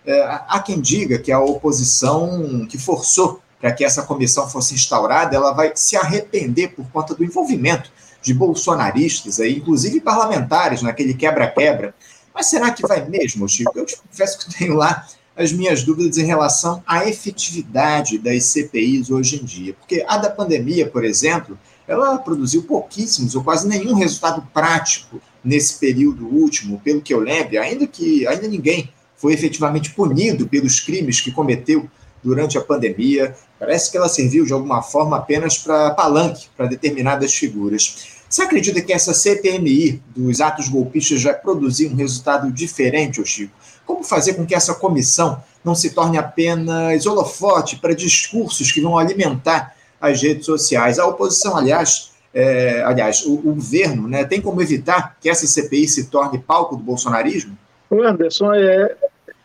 é, 0.05 0.21
há 0.49 0.59
quem 0.59 0.81
diga 0.81 1.17
que 1.17 1.31
a 1.31 1.39
oposição 1.39 2.67
que 2.69 2.77
forçou 2.77 3.39
para 3.61 3.71
que 3.71 3.85
essa 3.85 4.03
comissão 4.03 4.49
fosse 4.49 4.75
instaurada, 4.75 5.33
ela 5.37 5.53
vai 5.53 5.71
se 5.73 5.95
arrepender 5.95 6.75
por 6.75 6.85
conta 6.91 7.15
do 7.15 7.23
envolvimento 7.23 7.89
de 8.21 8.33
bolsonaristas, 8.33 9.39
aí, 9.39 9.55
inclusive 9.55 10.01
parlamentares, 10.01 10.81
naquele 10.81 11.13
quebra-quebra. 11.13 11.95
Mas 12.33 12.47
será 12.47 12.71
que 12.71 12.85
vai 12.85 13.07
mesmo, 13.07 13.47
Chico? 13.47 13.71
Eu 13.73 13.85
te 13.85 13.95
confesso 13.95 14.37
que 14.37 14.53
tenho 14.53 14.75
lá 14.75 15.07
as 15.33 15.53
minhas 15.53 15.81
dúvidas 15.81 16.17
em 16.17 16.25
relação 16.25 16.83
à 16.85 17.07
efetividade 17.07 18.17
das 18.17 18.43
CPIs 18.43 19.09
hoje 19.09 19.37
em 19.41 19.45
dia. 19.45 19.73
Porque 19.73 20.03
a 20.05 20.17
da 20.17 20.29
pandemia, 20.29 20.89
por 20.89 21.05
exemplo, 21.05 21.57
ela 21.87 22.17
produziu 22.17 22.63
pouquíssimos 22.63 23.35
ou 23.35 23.43
quase 23.43 23.67
nenhum 23.67 23.93
resultado 23.93 24.45
prático 24.53 25.21
nesse 25.43 25.75
período 25.75 26.25
último, 26.25 26.79
pelo 26.83 27.01
que 27.01 27.13
eu 27.13 27.19
lembro, 27.19 27.61
ainda 27.61 27.85
que 27.85 28.27
ainda 28.27 28.47
ninguém 28.47 28.89
foi 29.15 29.33
efetivamente 29.33 29.91
punido 29.91 30.47
pelos 30.47 30.79
crimes 30.79 31.21
que 31.21 31.31
cometeu 31.31 31.87
durante 32.23 32.57
a 32.57 32.61
pandemia. 32.61 33.35
Parece 33.59 33.91
que 33.91 33.97
ela 33.97 34.09
serviu 34.09 34.45
de 34.45 34.53
alguma 34.53 34.81
forma 34.81 35.17
apenas 35.17 35.57
para 35.57 35.91
palanque 35.91 36.47
para 36.57 36.65
determinadas 36.65 37.33
figuras. 37.33 38.15
Você 38.27 38.41
acredita 38.41 38.81
que 38.81 38.91
essa 38.91 39.13
CPMI 39.13 40.01
dos 40.15 40.41
atos 40.41 40.67
golpistas 40.67 41.21
vai 41.21 41.33
produzir 41.35 41.87
um 41.87 41.95
resultado 41.95 42.51
diferente, 42.51 43.23
Chico? 43.23 43.53
Como 43.85 44.03
fazer 44.03 44.33
com 44.33 44.45
que 44.45 44.55
essa 44.55 44.73
comissão 44.73 45.41
não 45.63 45.75
se 45.75 45.91
torne 45.91 46.17
apenas 46.17 47.05
holofote 47.05 47.77
para 47.77 47.93
discursos 47.93 48.71
que 48.71 48.81
vão 48.81 48.97
alimentar 48.97 49.74
as 49.99 50.21
redes 50.21 50.45
sociais? 50.45 50.99
A 50.99 51.07
oposição, 51.07 51.55
aliás, 51.55 52.13
é, 52.33 52.81
aliás, 52.83 53.25
o, 53.25 53.33
o, 53.35 53.53
governo 53.55 54.07
né, 54.07 54.25
tem 54.25 54.41
como 54.41 54.61
evitar 54.61 55.17
que 55.19 55.29
essa 55.29 55.47
CPI 55.47 55.87
se 55.87 56.09
torne 56.09 56.39
palco 56.39 56.75
do 56.75 56.83
bolsonarismo? 56.83 57.57
Anderson, 57.91 58.53
é, 58.53 58.95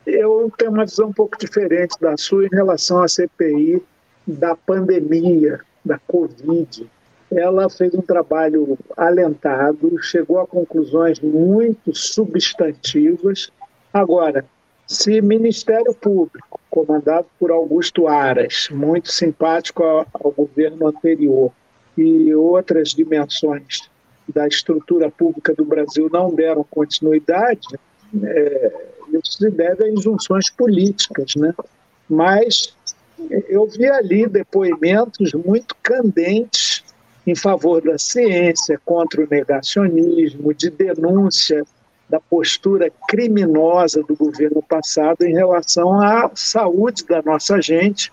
eu 0.06 0.52
tenho 0.58 0.72
uma 0.72 0.84
visão 0.84 1.08
um 1.08 1.12
pouco 1.12 1.38
diferente 1.38 1.94
da 2.00 2.16
sua 2.16 2.44
em 2.44 2.50
relação 2.50 3.02
à 3.02 3.08
CPI 3.08 3.82
da 4.26 4.54
pandemia, 4.56 5.60
da 5.84 5.98
Covid 6.06 6.88
ela 7.32 7.70
fez 7.70 7.94
um 7.94 8.00
trabalho 8.00 8.76
alentado, 8.96 9.96
chegou 10.02 10.40
a 10.40 10.46
conclusões 10.46 11.20
muito 11.20 11.94
substantivas. 11.94 13.52
Agora, 13.92 14.44
se 14.90 15.22
Ministério 15.22 15.94
Público, 15.94 16.58
comandado 16.68 17.28
por 17.38 17.52
Augusto 17.52 18.08
Aras, 18.08 18.68
muito 18.72 19.08
simpático 19.12 19.84
ao, 19.84 20.32
governo 20.32 20.88
anterior, 20.88 21.52
e 21.96 22.34
outras 22.34 22.88
dimensões 22.88 23.88
da 24.34 24.48
estrutura 24.48 25.08
pública 25.08 25.54
do 25.54 25.64
Brasil 25.64 26.10
não 26.12 26.34
deram 26.34 26.64
continuidade, 26.68 27.68
é, 28.20 28.72
isso 29.12 29.38
se 29.38 29.50
deve 29.50 29.84
a 29.84 29.88
injunções 29.88 30.50
políticas, 30.50 31.36
né? 31.36 31.54
Mas 32.08 32.74
eu 33.48 33.66
vi 33.66 33.86
ali 33.86 34.26
depoimentos 34.26 35.32
muito 35.34 35.76
candentes 35.80 36.82
em 37.24 37.36
favor 37.36 37.80
da 37.80 37.96
ciência, 37.96 38.80
contra 38.84 39.22
o 39.22 39.28
negacionismo, 39.30 40.52
de 40.52 40.68
denúncia 40.68 41.64
da 42.10 42.18
postura 42.18 42.90
criminosa 43.08 44.02
do 44.02 44.16
governo 44.16 44.60
passado 44.60 45.22
em 45.22 45.32
relação 45.32 46.00
à 46.00 46.30
saúde 46.34 47.04
da 47.04 47.22
nossa 47.22 47.60
gente 47.62 48.12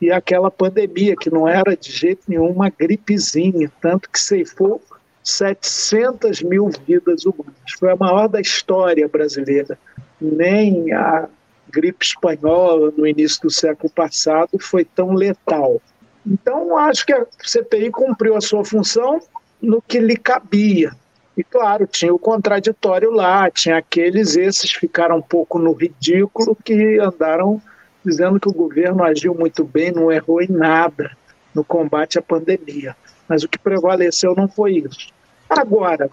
e 0.00 0.10
aquela 0.10 0.50
pandemia 0.50 1.16
que 1.16 1.30
não 1.30 1.48
era 1.48 1.76
de 1.76 1.90
jeito 1.90 2.22
nenhum 2.28 2.50
uma 2.50 2.68
gripezinha, 2.68 3.70
tanto 3.80 4.10
que 4.10 4.20
ceifou 4.20 4.82
700 5.22 6.42
mil 6.42 6.68
vidas 6.86 7.24
humanas. 7.24 7.54
Foi 7.78 7.90
a 7.90 7.96
maior 7.96 8.28
da 8.28 8.40
história 8.40 9.08
brasileira. 9.08 9.78
Nem 10.20 10.92
a 10.92 11.28
gripe 11.70 12.04
espanhola 12.04 12.92
no 12.96 13.06
início 13.06 13.42
do 13.42 13.50
século 13.50 13.90
passado 13.90 14.58
foi 14.60 14.84
tão 14.84 15.14
letal. 15.14 15.80
Então, 16.26 16.76
acho 16.76 17.06
que 17.06 17.12
a 17.12 17.26
CPI 17.42 17.90
cumpriu 17.90 18.36
a 18.36 18.40
sua 18.40 18.64
função 18.64 19.20
no 19.60 19.80
que 19.80 19.98
lhe 19.98 20.16
cabia. 20.16 20.92
E, 21.36 21.42
claro, 21.42 21.86
tinha 21.86 22.12
o 22.12 22.18
contraditório 22.18 23.10
lá, 23.10 23.50
tinha 23.50 23.78
aqueles, 23.78 24.36
esses 24.36 24.72
ficaram 24.72 25.16
um 25.16 25.22
pouco 25.22 25.58
no 25.58 25.72
ridículo, 25.72 26.56
que 26.56 26.98
andaram 26.98 27.60
dizendo 28.04 28.38
que 28.38 28.48
o 28.48 28.52
governo 28.52 29.02
agiu 29.02 29.34
muito 29.34 29.64
bem, 29.64 29.92
não 29.92 30.12
errou 30.12 30.42
em 30.42 30.48
nada 30.48 31.16
no 31.54 31.64
combate 31.64 32.18
à 32.18 32.22
pandemia. 32.22 32.96
Mas 33.28 33.42
o 33.42 33.48
que 33.48 33.58
prevaleceu 33.58 34.34
não 34.34 34.48
foi 34.48 34.78
isso. 34.78 35.08
Agora, 35.48 36.10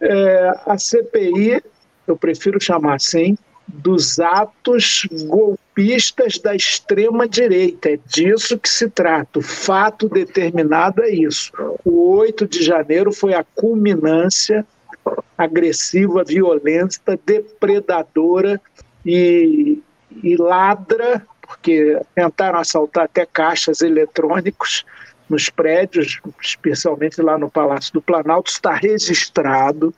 é, 0.00 0.52
a 0.66 0.78
CPI, 0.78 1.62
eu 2.06 2.16
prefiro 2.16 2.60
chamar 2.60 2.94
assim, 2.94 3.36
dos 3.74 4.18
atos 4.18 5.06
golpistas 5.26 6.38
da 6.38 6.54
extrema-direita. 6.54 7.90
É 7.90 7.98
disso 8.06 8.58
que 8.58 8.68
se 8.68 8.88
trata. 8.88 9.38
O 9.38 9.42
fato 9.42 10.08
determinado 10.08 11.02
é 11.02 11.10
isso. 11.10 11.52
O 11.84 12.16
8 12.16 12.46
de 12.46 12.62
janeiro 12.62 13.12
foi 13.12 13.34
a 13.34 13.44
culminância 13.54 14.66
agressiva, 15.36 16.22
violenta, 16.24 17.18
depredadora 17.24 18.60
e, 19.04 19.82
e 20.22 20.36
ladra, 20.36 21.26
porque 21.40 21.98
tentaram 22.14 22.58
assaltar 22.58 23.04
até 23.04 23.24
caixas 23.24 23.80
eletrônicos 23.80 24.84
nos 25.28 25.48
prédios, 25.48 26.20
especialmente 26.42 27.22
lá 27.22 27.38
no 27.38 27.50
Palácio 27.50 27.92
do 27.94 28.02
Planalto, 28.02 28.50
está 28.50 28.74
registrado. 28.74 29.94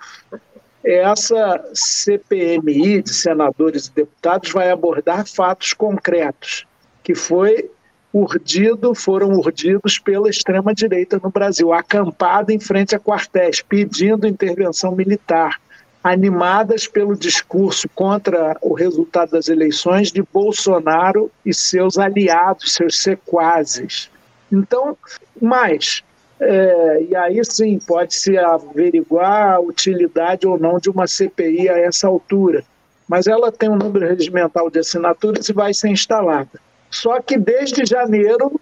Essa 0.84 1.64
CPMI 1.72 3.02
de 3.02 3.14
senadores 3.14 3.86
e 3.86 3.92
deputados 3.92 4.50
vai 4.50 4.70
abordar 4.70 5.26
fatos 5.26 5.72
concretos, 5.72 6.66
que 7.04 7.14
foi 7.14 7.70
urdido, 8.12 8.94
foram 8.94 9.30
urdidos 9.32 9.98
pela 9.98 10.28
extrema-direita 10.28 11.20
no 11.22 11.30
Brasil, 11.30 11.72
acampada 11.72 12.52
em 12.52 12.60
frente 12.60 12.94
a 12.94 13.00
quartéis, 13.00 13.62
pedindo 13.62 14.26
intervenção 14.26 14.92
militar, 14.92 15.58
animadas 16.04 16.86
pelo 16.86 17.16
discurso 17.16 17.88
contra 17.94 18.56
o 18.60 18.74
resultado 18.74 19.30
das 19.30 19.48
eleições 19.48 20.10
de 20.10 20.22
Bolsonaro 20.22 21.30
e 21.46 21.54
seus 21.54 21.96
aliados, 21.96 22.74
seus 22.74 22.98
sequazes. 22.98 24.10
Então, 24.50 24.96
mais, 25.40 26.02
é, 26.44 27.02
e 27.08 27.14
aí 27.14 27.44
sim 27.44 27.78
pode-se 27.78 28.36
averiguar 28.36 29.54
a 29.54 29.60
utilidade 29.60 30.46
ou 30.46 30.58
não 30.58 30.78
de 30.78 30.90
uma 30.90 31.06
CPI 31.06 31.68
a 31.68 31.78
essa 31.78 32.08
altura. 32.08 32.64
Mas 33.08 33.28
ela 33.28 33.52
tem 33.52 33.68
um 33.68 33.76
número 33.76 34.06
regimental 34.08 34.68
de 34.68 34.80
assinaturas 34.80 35.48
e 35.48 35.52
vai 35.52 35.72
ser 35.72 35.90
instalada. 35.90 36.60
Só 36.90 37.20
que 37.20 37.38
desde 37.38 37.86
janeiro, 37.86 38.60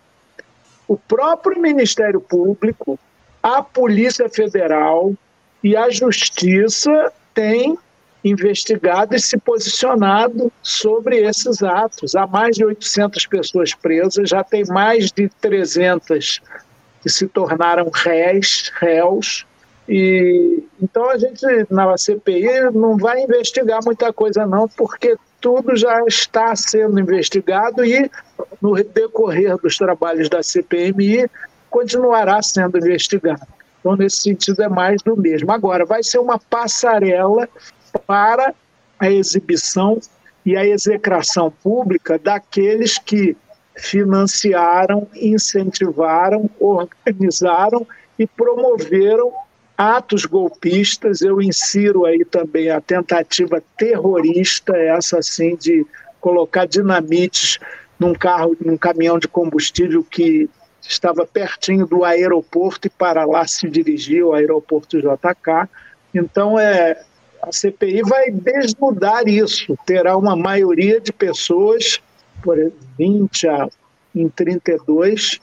o 0.87 0.96
próprio 0.96 1.60
Ministério 1.60 2.20
Público, 2.20 2.99
a 3.42 3.62
Polícia 3.62 4.28
Federal 4.28 5.14
e 5.64 5.75
a 5.75 5.88
Justiça 5.88 7.12
têm 7.32 7.78
investigado 8.22 9.16
e 9.16 9.20
se 9.20 9.38
posicionado 9.38 10.52
sobre 10.62 11.16
esses 11.16 11.62
atos. 11.62 12.14
Há 12.14 12.26
mais 12.26 12.56
de 12.56 12.64
800 12.64 13.26
pessoas 13.26 13.72
presas, 13.72 14.28
já 14.28 14.44
tem 14.44 14.64
mais 14.66 15.10
de 15.10 15.30
300 15.40 16.42
que 17.02 17.09
se 17.09 17.26
tornaram 17.26 17.90
réis, 17.92 18.71
réus. 18.78 19.47
E 19.88 20.62
então 20.80 21.11
a 21.11 21.19
gente 21.19 21.45
na 21.69 21.97
CPI 21.97 22.71
não 22.73 22.97
vai 22.97 23.23
investigar 23.23 23.80
muita 23.85 24.12
coisa 24.12 24.47
não, 24.47 24.69
porque 24.69 25.16
tudo 25.40 25.75
já 25.75 26.04
está 26.07 26.54
sendo 26.54 27.00
investigado 27.00 27.85
e 27.85 28.11
no 28.61 28.75
decorrer 28.75 29.57
dos 29.57 29.76
trabalhos 29.76 30.28
da 30.28 30.42
CPMI 30.42 31.28
continuará 31.69 32.42
sendo 32.42 32.78
investigado. 32.78 33.42
Então 33.80 33.97
nesse 33.97 34.19
sentido 34.19 34.62
é 34.62 34.69
mais 34.69 35.02
do 35.02 35.16
mesmo. 35.16 35.50
Agora 35.50 35.85
vai 35.85 36.02
ser 36.02 36.19
uma 36.19 36.38
passarela 36.38 37.49
para 38.07 38.54
a 38.99 39.11
exibição 39.11 39.99
e 40.45 40.57
a 40.57 40.64
execração 40.64 41.50
pública 41.50 42.19
daqueles 42.19 42.99
que 42.99 43.37
financiaram, 43.80 45.08
incentivaram, 45.14 46.49
organizaram 46.58 47.87
e 48.18 48.26
promoveram 48.26 49.32
atos 49.76 50.26
golpistas, 50.26 51.22
eu 51.22 51.40
insiro 51.40 52.04
aí 52.04 52.22
também 52.25 52.70
a 52.70 52.80
tentativa 52.80 53.62
terrorista, 53.78 54.76
essa 54.76 55.22
sim 55.22 55.56
de 55.56 55.87
colocar 56.20 56.66
dinamites 56.66 57.58
num 57.99 58.12
carro, 58.12 58.54
num 58.60 58.76
caminhão 58.76 59.18
de 59.18 59.26
combustível 59.26 60.04
que 60.04 60.50
estava 60.82 61.26
pertinho 61.26 61.87
do 61.87 62.04
aeroporto 62.04 62.88
e 62.88 62.90
para 62.90 63.25
lá 63.25 63.46
se 63.46 63.70
dirigiu 63.70 64.28
o 64.28 64.34
aeroporto 64.34 64.99
JK. 64.99 65.68
Então, 66.14 66.58
é, 66.58 67.02
a 67.42 67.50
CPI 67.50 68.02
vai 68.02 68.30
desnudar 68.30 69.26
isso. 69.26 69.78
Terá 69.87 70.14
uma 70.16 70.37
maioria 70.37 71.00
de 71.00 71.12
pessoas, 71.12 72.00
por 72.42 72.56
20 72.99 73.49
a 73.49 73.68
em 74.14 74.28
32, 74.28 75.40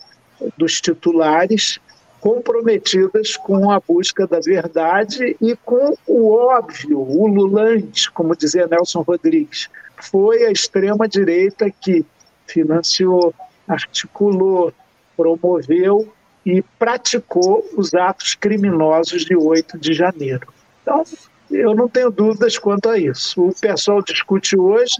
dos 0.57 0.81
titulares, 0.81 1.79
comprometidas 2.19 3.37
com 3.37 3.71
a 3.71 3.79
busca 3.79 4.27
da 4.27 4.39
verdade 4.39 5.37
e 5.41 5.55
com 5.55 5.95
o 6.05 6.31
óbvio, 6.31 6.99
o 6.99 7.27
lulante, 7.27 8.11
como 8.11 8.35
dizia 8.35 8.67
Nelson 8.67 9.01
Rodrigues. 9.01 9.69
Foi 10.01 10.43
a 10.43 10.51
extrema-direita 10.51 11.71
que 11.71 12.05
financiou, 12.45 13.33
articulou, 13.67 14.73
promoveu 15.15 16.11
e 16.45 16.61
praticou 16.77 17.65
os 17.75 17.93
atos 17.93 18.35
criminosos 18.35 19.25
de 19.25 19.35
8 19.35 19.77
de 19.77 19.93
janeiro. 19.93 20.47
Então, 20.81 21.03
eu 21.49 21.75
não 21.75 21.87
tenho 21.87 22.11
dúvidas 22.11 22.57
quanto 22.57 22.89
a 22.89 22.97
isso. 22.97 23.41
O 23.41 23.53
pessoal 23.53 24.01
discute 24.01 24.57
hoje, 24.57 24.95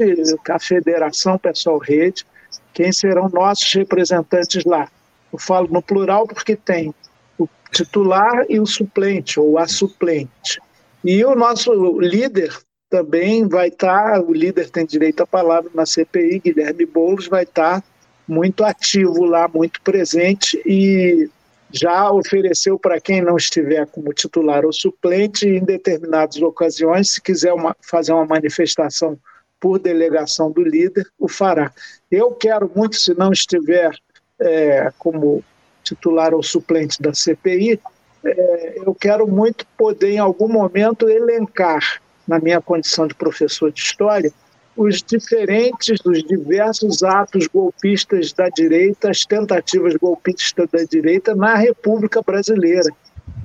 a 0.50 0.60
Federação 0.60 1.38
Pessoal 1.38 1.78
Rede, 1.78 2.26
quem 2.74 2.92
serão 2.92 3.30
nossos 3.30 3.74
representantes 3.74 4.64
lá. 4.66 4.90
Eu 5.32 5.40
falo 5.40 5.68
no 5.68 5.82
plural 5.82 6.28
porque 6.28 6.56
tem 6.56 6.94
o 7.38 7.48
titular 7.72 8.46
e 8.50 8.60
o 8.60 8.66
suplente, 8.66 9.40
ou 9.40 9.58
a 9.58 9.68
suplente. 9.68 10.60
E 11.04 11.24
o 11.24 11.36
nosso 11.36 12.00
líder 12.00 12.56
também 12.90 13.48
vai 13.48 13.68
estar, 13.68 14.22
o 14.22 14.34
líder 14.34 14.70
tem 14.70 14.86
direito 14.86 15.22
à 15.22 15.28
palavra 15.28 15.70
na 15.74 15.86
CPI, 15.86 16.40
Guilherme 16.40 16.86
Boulos, 16.86 17.28
vai 17.28 17.44
estar 17.44 17.84
muito 18.28 18.64
ativo 18.64 19.26
lá, 19.26 19.48
muito 19.48 19.82
presente 19.82 20.62
e 20.66 21.30
já 21.72 22.12
ofereceu 22.12 22.80
para 22.80 23.00
quem 23.00 23.22
não 23.22 23.36
estiver 23.36 23.86
como 23.88 24.14
titular 24.14 24.66
ou 24.66 24.72
suplente, 24.72 25.48
em 25.48 25.64
determinadas 25.64 26.42
ocasiões, 26.42 27.12
se 27.12 27.22
quiser 27.22 27.54
uma, 27.54 27.76
fazer 27.82 28.14
uma 28.14 28.26
manifestação 28.26 29.18
por 29.60 29.80
delegação 29.80 30.52
do 30.52 30.62
líder, 30.62 31.08
o 31.18 31.28
fará. 31.28 31.72
Eu 32.12 32.32
quero 32.32 32.72
muito, 32.74 32.96
se 32.96 33.14
não 33.14 33.32
estiver 33.32 33.92
é, 34.40 34.92
como 34.98 35.44
titular 35.84 36.34
ou 36.34 36.44
suplente 36.44 37.02
da 37.02 37.14
CPI, 37.14 37.80
é, 38.24 38.74
eu 38.86 38.94
quero 38.94 39.28
muito 39.28 39.66
poder, 39.78 40.12
em 40.12 40.20
algum 40.20 40.48
momento, 40.48 41.10
elencar, 41.10 42.02
na 42.28 42.40
minha 42.40 42.62
condição 42.62 43.08
de 43.08 43.16
professor 43.16 43.72
de 43.72 43.80
história, 43.80 44.32
os 44.78 45.02
diferentes, 45.02 46.00
os 46.06 46.24
diversos 46.24 47.02
atos 47.02 47.48
golpistas 47.48 48.32
da 48.32 48.48
direita, 48.48 49.10
as 49.10 49.26
tentativas 49.26 49.96
golpistas 49.96 50.70
da 50.72 50.84
direita 50.84 51.36
na 51.36 51.56
República 51.56 52.22
Brasileira, 52.22 52.90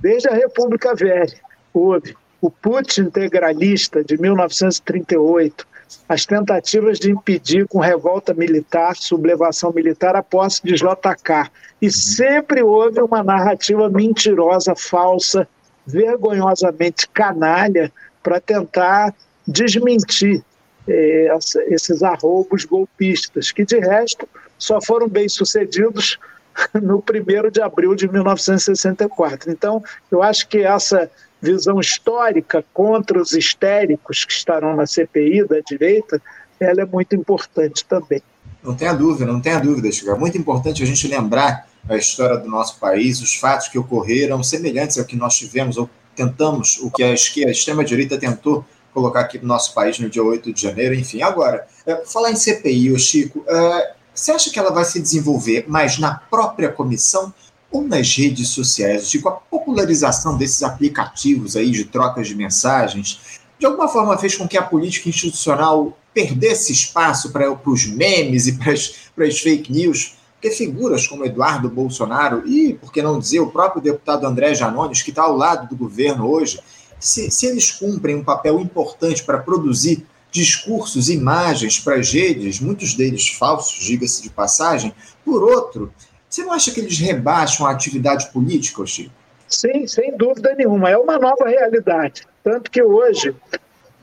desde 0.03 0.29
a 0.29 0.35
República 0.35 0.95
Velha. 0.95 1.41
Houve 1.73 2.15
o 2.41 2.51
putsch 2.51 2.99
integralista 2.99 4.05
de 4.05 4.21
1938, 4.21 5.67
as 6.09 6.27
tentativas 6.27 6.99
de 6.99 7.11
impedir 7.11 7.67
com 7.67 7.79
revolta 7.79 8.35
militar, 8.35 8.95
sublevação 8.95 9.73
militar, 9.73 10.15
a 10.15 10.23
posse 10.23 10.61
de 10.62 10.75
JK. 10.75 11.51
E 11.81 11.91
sempre 11.91 12.62
houve 12.62 13.01
uma 13.01 13.23
narrativa 13.23 13.89
mentirosa, 13.89 14.75
falsa, 14.77 15.49
vergonhosamente 15.87 17.09
canalha, 17.09 17.91
para 18.23 18.41
tentar 18.41 19.15
desmentir 19.47 20.45
eh, 20.89 21.29
esses 21.69 22.03
arroubos 22.03 22.65
golpistas, 22.65 23.51
que 23.53 23.65
de 23.65 23.79
resto 23.79 24.29
só 24.59 24.81
foram 24.81 25.09
bem 25.09 25.29
sucedidos 25.29 26.18
no 26.81 26.99
1 26.99 27.51
de 27.51 27.61
abril 27.61 27.95
de 27.95 28.11
1964. 28.11 29.51
Então, 29.51 29.83
eu 30.11 30.23
acho 30.23 30.49
que 30.49 30.59
essa 30.59 31.11
visão 31.40 31.81
histórica 31.81 32.64
contra 32.73 33.21
os 33.21 33.33
histéricos 33.33 34.25
que 34.25 34.33
estarão 34.33 34.77
na 34.77 34.87
CPI 34.87 35.45
da 35.45 35.59
direita, 35.61 36.23
ela 36.61 36.83
é 36.83 36.87
muito 36.87 37.16
importante 37.16 37.85
também. 37.85 38.23
Não 38.62 38.77
tenha 38.77 38.92
dúvida, 38.92 39.31
não 39.31 39.40
tenha 39.40 39.59
dúvida, 39.59 39.90
Chico. 39.90 40.11
É 40.11 40.14
muito 40.14 40.38
importante 40.38 40.83
a 40.83 40.87
gente 40.87 41.09
lembrar 41.09 41.66
a 41.88 41.97
história 41.97 42.38
do 42.38 42.49
nosso 42.49 42.79
país, 42.79 43.21
os 43.21 43.35
fatos 43.35 43.66
que 43.66 43.77
ocorreram 43.77 44.40
semelhantes 44.45 44.99
ao 44.99 45.05
que 45.05 45.16
nós 45.16 45.37
tivemos 45.37 45.77
ou 45.77 45.90
tentamos, 46.14 46.79
o 46.79 46.90
que 46.90 47.03
a 47.03 47.09
a 47.09 47.51
extrema-direita 47.51 48.16
tentou 48.18 48.64
colocar 48.92 49.20
aqui 49.20 49.38
no 49.38 49.46
nosso 49.46 49.74
país 49.74 49.98
no 49.98 50.09
dia 50.09 50.22
8 50.22 50.52
de 50.52 50.62
janeiro, 50.62 50.94
enfim. 50.94 51.22
Agora, 51.22 51.66
é, 51.87 51.96
falar 52.05 52.31
em 52.31 52.37
CPI, 52.37 52.92
ô 52.92 52.98
Chico, 52.98 53.44
é, 53.46 53.94
você 54.14 54.33
acha 54.33 54.50
que 54.50 54.59
ela 54.59 54.70
vai 54.70 54.85
se 54.85 55.00
desenvolver 55.00 55.64
mais 55.68 55.98
na 55.98 56.14
própria 56.14 56.70
comissão 56.70 57.33
ou 57.70 57.83
nas 57.83 58.14
redes 58.14 58.50
sociais, 58.50 59.09
tipo 59.09 59.28
a 59.28 59.33
popularização 59.33 60.37
desses 60.37 60.62
aplicativos 60.62 61.57
aí 61.57 61.70
de 61.70 61.85
trocas 61.85 62.28
de 62.28 62.35
mensagens, 62.35 63.40
de 63.59 63.64
alguma 63.64 63.88
forma 63.88 64.18
fez 64.18 64.37
com 64.37 64.46
que 64.46 64.59
a 64.59 64.62
política 64.62 65.09
institucional 65.09 65.96
perdesse 66.12 66.72
espaço 66.72 67.33
para 67.33 67.50
os 67.50 67.87
memes 67.87 68.46
e 68.46 68.59
para 68.59 68.72
as 68.72 69.40
fake 69.40 69.72
news, 69.72 70.16
porque 70.35 70.50
figuras 70.50 71.07
como 71.07 71.24
Eduardo 71.24 71.70
Bolsonaro 71.70 72.46
e, 72.46 72.74
por 72.74 72.92
que 72.92 73.00
não 73.00 73.18
dizer, 73.18 73.40
o 73.40 73.50
próprio 73.50 73.81
deputado 73.81 74.26
André 74.26 74.55
Janones, 74.55 75.00
que 75.00 75.11
está 75.11 75.22
ao 75.22 75.37
lado 75.37 75.68
do 75.68 75.76
governo 75.76 76.28
hoje, 76.28 76.61
se, 77.03 77.31
se 77.31 77.47
eles 77.47 77.71
cumprem 77.71 78.17
um 78.17 78.25
papel 78.25 78.61
importante 78.61 79.25
para 79.25 79.38
produzir 79.38 80.07
discursos, 80.31 81.11
imagens 81.11 81.79
para 81.79 81.97
as 81.97 82.11
redes, 82.11 82.61
muitos 82.61 82.95
deles 82.95 83.29
falsos, 83.29 83.85
diga-se 83.85 84.23
de 84.23 84.31
passagem, 84.31 84.95
por 85.25 85.43
outro, 85.43 85.93
você 86.29 86.43
não 86.43 86.53
acha 86.53 86.71
que 86.71 86.81
eles 86.81 86.99
rebaixam 86.99 87.67
a 87.67 87.71
atividade 87.71 88.31
política, 88.33 88.87
Chico? 88.87 89.12
Sim, 89.47 89.87
sem 89.87 90.17
dúvida 90.17 90.55
nenhuma. 90.55 90.88
É 90.88 90.97
uma 90.97 91.19
nova 91.19 91.47
realidade. 91.47 92.23
Tanto 92.43 92.71
que 92.71 92.83
hoje, 92.83 93.35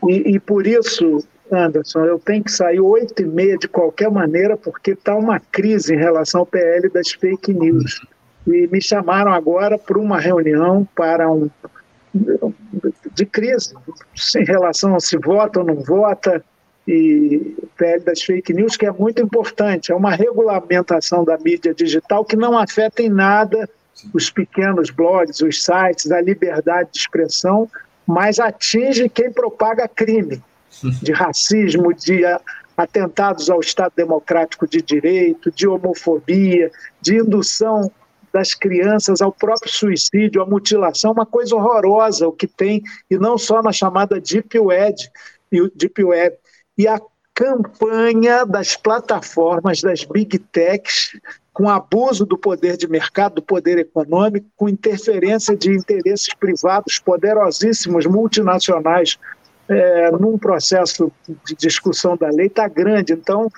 e, 0.08 0.36
e 0.36 0.40
por 0.40 0.68
isso, 0.68 1.24
Anderson, 1.52 2.06
eu 2.06 2.20
tenho 2.20 2.44
que 2.44 2.52
sair 2.52 2.80
oito 2.80 3.20
e 3.24 3.26
meia 3.26 3.58
de 3.58 3.68
qualquer 3.68 4.12
maneira, 4.12 4.56
porque 4.56 4.92
está 4.92 5.16
uma 5.16 5.40
crise 5.40 5.96
em 5.96 5.98
relação 5.98 6.42
ao 6.42 6.46
PL 6.46 6.88
das 6.90 7.12
fake 7.12 7.52
news. 7.52 8.06
E 8.46 8.68
me 8.68 8.80
chamaram 8.80 9.34
agora 9.34 9.80
para 9.80 9.98
uma 9.98 10.20
reunião 10.20 10.88
para 10.96 11.32
um 11.32 11.50
de 13.14 13.26
crise 13.26 13.74
em 14.36 14.44
relação 14.44 14.96
a 14.96 15.00
se 15.00 15.18
vota 15.18 15.60
ou 15.60 15.66
não 15.66 15.76
vota, 15.76 16.44
e 16.88 17.56
o 17.62 17.68
PL 17.78 18.04
das 18.04 18.22
fake 18.24 18.52
news, 18.52 18.76
que 18.76 18.86
é 18.86 18.92
muito 18.92 19.22
importante. 19.22 19.92
É 19.92 19.96
uma 19.96 20.16
regulamentação 20.16 21.24
da 21.24 21.38
mídia 21.38 21.74
digital 21.74 22.26
que 22.26 22.36
não 22.36 22.58
afeta 22.58 23.04
em 23.04 23.10
nada 23.10 23.70
os 24.14 24.30
pequenos 24.30 24.90
blogs, 24.90 25.42
os 25.42 25.64
sites, 25.64 26.12
a 26.12 26.22
liberdade 26.22 26.90
de 26.92 27.00
expressão, 27.00 27.70
mas 28.08 28.40
atinge 28.40 29.08
quem 29.10 29.32
propaga 29.32 29.88
crime 29.88 30.42
de 31.04 31.12
racismo, 31.12 31.94
de 31.94 32.24
atentados 32.76 33.50
ao 33.50 33.60
Estado 33.60 33.92
Democrático 33.96 34.68
de 34.68 34.82
Direito, 34.82 35.52
de 35.52 35.68
homofobia, 35.68 36.72
de 37.02 37.18
indução 37.18 37.92
das 38.34 38.54
crianças 38.54 39.22
ao 39.22 39.32
próprio 39.32 39.72
suicídio, 39.72 40.42
à 40.42 40.46
mutilação, 40.46 41.12
uma 41.12 41.26
coisa 41.26 41.56
horrorosa 41.56 42.28
o 42.28 42.32
que 42.32 42.48
tem, 42.48 42.82
e 43.10 43.18
não 43.18 43.38
só 43.38 43.62
na 43.62 43.72
chamada 43.72 44.20
Deep 44.20 44.58
Web, 44.60 44.96
Deep 45.76 46.04
Web 46.04 46.38
e 46.78 46.88
a 46.88 47.00
campanha 47.34 48.46
das 48.46 48.76
plataformas, 48.76 49.82
das 49.82 50.04
big 50.04 50.38
techs, 50.38 51.18
com 51.54 51.70
abuso 51.70 52.26
do 52.26 52.38
poder 52.38 52.78
de 52.78 52.88
mercado, 52.88 53.36
do 53.36 53.42
poder 53.42 53.78
econômico, 53.78 54.48
com 54.56 54.70
interferência 54.70 55.56
de 55.56 55.72
interesses 55.72 56.34
privados 56.34 57.00
poderosíssimos, 57.00 58.06
multinacionais, 58.06 59.18
é, 59.68 60.12
num 60.12 60.38
processo 60.38 61.12
de 61.46 61.56
discussão 61.56 62.18
da 62.18 62.30
lei, 62.30 62.48
está 62.48 62.68
grande. 62.68 63.14
Então, 63.14 63.52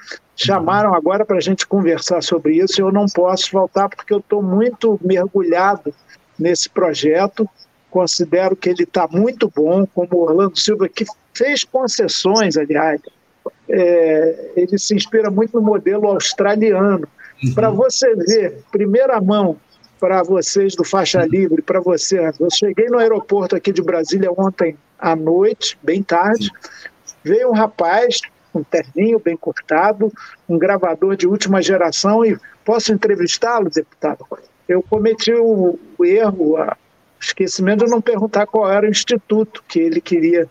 chamaram 0.44 0.94
agora 0.94 1.26
para 1.26 1.38
a 1.38 1.42
gente 1.42 1.68
conversar 1.68 2.22
sobre 2.22 2.56
isso. 2.56 2.82
Eu 2.82 2.92
não 2.92 3.06
posso 3.06 3.52
voltar 3.52 3.90
porque 3.90 4.14
eu 4.14 4.20
estou 4.20 4.42
muito 4.42 5.00
mergulhado 5.04 5.94
nesse 6.38 6.70
projeto. 6.70 7.48
Considero 7.90 8.56
que 8.56 8.70
ele 8.70 8.84
está 8.84 9.08
muito 9.08 9.52
bom, 9.54 9.86
como 9.86 10.18
Orlando 10.18 10.58
Silva, 10.58 10.88
que 10.90 11.06
fez 11.34 11.64
concessões, 11.64 12.58
aliás. 12.58 13.02
É, 13.70 14.52
ele 14.56 14.78
se 14.78 14.96
inspira 14.96 15.30
muito 15.30 15.60
no 15.60 15.66
modelo 15.66 16.08
australiano. 16.08 17.08
Uhum. 17.44 17.54
Para 17.54 17.70
você 17.70 18.16
ver, 18.16 18.64
primeira 18.72 19.20
mão, 19.22 19.58
para 20.00 20.24
vocês 20.24 20.76
do 20.76 20.84
Faixa 20.84 21.24
Livre, 21.26 21.62
para 21.62 21.80
você, 21.80 22.20
eu 22.40 22.50
cheguei 22.50 22.88
no 22.88 22.98
aeroporto 22.98 23.56
aqui 23.56 23.72
de 23.72 23.82
Brasília 23.82 24.32
ontem 24.36 24.76
à 24.98 25.16
noite, 25.16 25.78
bem 25.82 26.02
tarde, 26.02 26.50
veio 27.24 27.50
um 27.50 27.54
rapaz, 27.54 28.22
um 28.54 28.64
terninho 28.64 29.20
bem 29.20 29.38
cortado, 29.38 30.12
um 30.48 30.58
gravador 30.58 31.16
de 31.16 31.28
última 31.28 31.62
geração 31.62 32.26
e 32.26 32.38
posso 32.66 32.92
entrevistá-lo, 32.92 33.70
deputado? 33.70 34.26
Eu 34.68 34.82
cometi 34.82 35.34
o, 35.34 35.80
o 35.98 36.06
erro 36.06 36.58
há 36.58 36.78
esquecimento 37.20 37.86
de 37.86 37.92
não 37.92 38.02
perguntar 38.02 38.48
qual 38.48 38.70
era 38.70 38.86
o 38.86 38.90
instituto 38.90 39.64
que 39.68 39.80
ele 39.80 40.02
queria, 40.02 40.50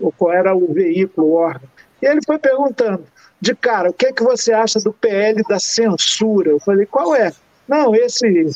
ou 0.00 0.12
qual 0.12 0.32
era 0.32 0.54
o 0.54 0.72
veículo, 0.72 1.28
o 1.28 1.34
órgão. 1.34 1.68
E 2.02 2.06
ele 2.06 2.20
foi 2.24 2.38
perguntando, 2.38 3.04
de 3.40 3.54
cara, 3.54 3.90
o 3.90 3.92
que 3.92 4.06
é 4.06 4.12
que 4.12 4.22
você 4.22 4.52
acha 4.52 4.80
do 4.80 4.92
PL 4.92 5.42
da 5.48 5.60
censura? 5.60 6.50
Eu 6.50 6.60
falei, 6.60 6.86
qual 6.86 7.14
é? 7.14 7.32
Não, 7.66 7.94
esse 7.94 8.50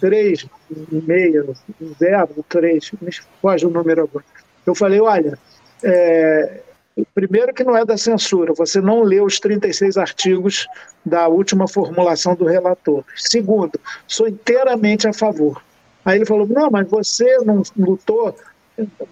3, 0.00 0.46
meio, 0.90 1.54
0, 1.98 2.44
3, 2.48 2.92
me 3.00 3.10
foge 3.42 3.66
o 3.66 3.70
número 3.70 4.02
agora. 4.04 4.24
Eu 4.66 4.74
falei, 4.74 5.00
olha, 5.00 5.38
é, 5.82 6.60
primeiro 7.14 7.52
que 7.52 7.64
não 7.64 7.76
é 7.76 7.84
da 7.84 7.96
censura, 7.96 8.52
você 8.52 8.80
não 8.80 9.02
leu 9.02 9.24
os 9.24 9.40
36 9.40 9.96
artigos 9.96 10.66
da 11.04 11.28
última 11.28 11.66
formulação 11.66 12.34
do 12.34 12.44
relator. 12.44 13.04
Segundo, 13.16 13.78
sou 14.06 14.28
inteiramente 14.28 15.08
a 15.08 15.12
favor. 15.12 15.62
Aí 16.04 16.18
ele 16.18 16.26
falou, 16.26 16.46
não, 16.46 16.70
mas 16.70 16.88
você 16.88 17.38
não 17.38 17.62
lutou 17.76 18.36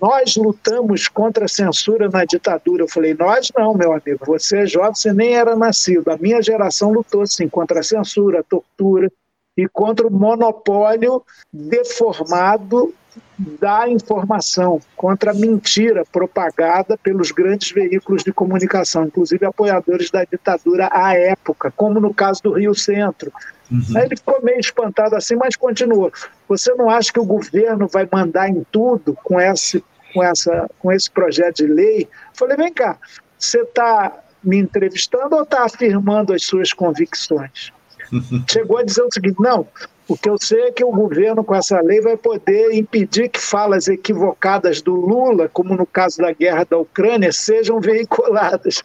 nós 0.01 0.37
lutamos 0.37 1.07
contra 1.09 1.45
a 1.45 1.49
censura 1.49 2.09
na 2.09 2.25
ditadura. 2.25 2.83
Eu 2.83 2.89
falei, 2.89 3.15
nós 3.15 3.51
não, 3.57 3.75
meu 3.75 3.93
amigo, 3.93 4.25
você 4.27 4.59
é 4.59 4.67
jovem, 4.67 4.95
você 4.95 5.13
nem 5.13 5.37
era 5.37 5.55
nascido. 5.55 6.11
A 6.11 6.17
minha 6.17 6.43
geração 6.43 6.93
lutou, 6.93 7.27
sim, 7.27 7.49
contra 7.49 7.81
a 7.81 7.83
censura, 7.83 8.41
a 8.41 8.43
tortura 8.43 9.11
e 9.57 9.69
contra 9.69 10.07
o 10.07 10.11
monopólio 10.11 11.23
deformado 11.53 12.93
da 13.39 13.89
informação, 13.89 14.81
contra 14.97 15.33
a 15.33 15.35
mentira 15.35 16.05
propagada 16.11 16.97
pelos 16.97 17.31
grandes 17.31 17.71
veículos 17.73 18.23
de 18.23 18.33
comunicação, 18.33 19.05
inclusive 19.05 19.45
apoiadores 19.45 20.11
da 20.11 20.25
ditadura 20.25 20.89
à 20.93 21.15
época, 21.15 21.73
como 21.77 22.01
no 22.01 22.15
caso 22.15 22.43
do 22.43 22.53
Rio 22.53 22.75
Centro. 22.75 23.33
Uhum. 23.71 23.83
Aí 23.97 24.05
ele 24.05 24.17
ficou 24.17 24.43
meio 24.43 24.61
espantado 24.61 25.17
assim, 25.17 25.35
mas 25.35 25.57
continuou. 25.57 26.13
Você 26.49 26.73
não 26.75 26.89
acha 26.89 27.13
que 27.13 27.21
o 27.21 27.25
governo 27.25 27.89
vai 27.89 28.09
mandar 28.11 28.49
em 28.49 28.65
tudo 28.71 29.17
com 29.25 29.41
esse, 29.41 29.83
com 30.15 30.23
essa, 30.23 30.71
com 30.79 30.93
esse 30.93 31.11
projeto 31.11 31.57
de 31.57 31.67
lei? 31.67 32.09
falei, 32.35 32.57
vem 32.57 32.73
cá, 32.73 32.99
você 33.39 33.61
está 33.63 34.13
me 34.43 34.59
entrevistando 34.59 35.37
ou 35.37 35.43
está 35.43 35.65
afirmando 35.65 36.33
as 36.33 36.45
suas 36.45 36.73
convicções? 36.73 37.73
Chegou 38.51 38.79
a 38.79 38.85
dizer 38.85 39.03
o 39.03 39.13
seguinte: 39.13 39.41
não, 39.41 39.67
o 40.13 40.17
que 40.17 40.29
eu 40.29 40.37
sei 40.39 40.65
é 40.65 40.71
que 40.71 40.85
o 40.85 40.91
governo, 40.91 41.43
com 41.43 41.55
essa 41.55 41.81
lei, 41.81 42.01
vai 42.03 42.19
poder 42.19 42.75
impedir 42.75 43.31
que 43.31 43.41
falas 43.41 43.89
equivocadas 43.89 44.83
do 44.83 44.95
Lula, 44.95 45.49
como 45.49 45.75
no 45.75 45.87
caso 45.87 46.19
da 46.19 46.33
guerra 46.33 46.67
da 46.69 46.77
Ucrânia, 46.77 47.33
sejam 47.33 47.81
veiculadas. 47.81 48.85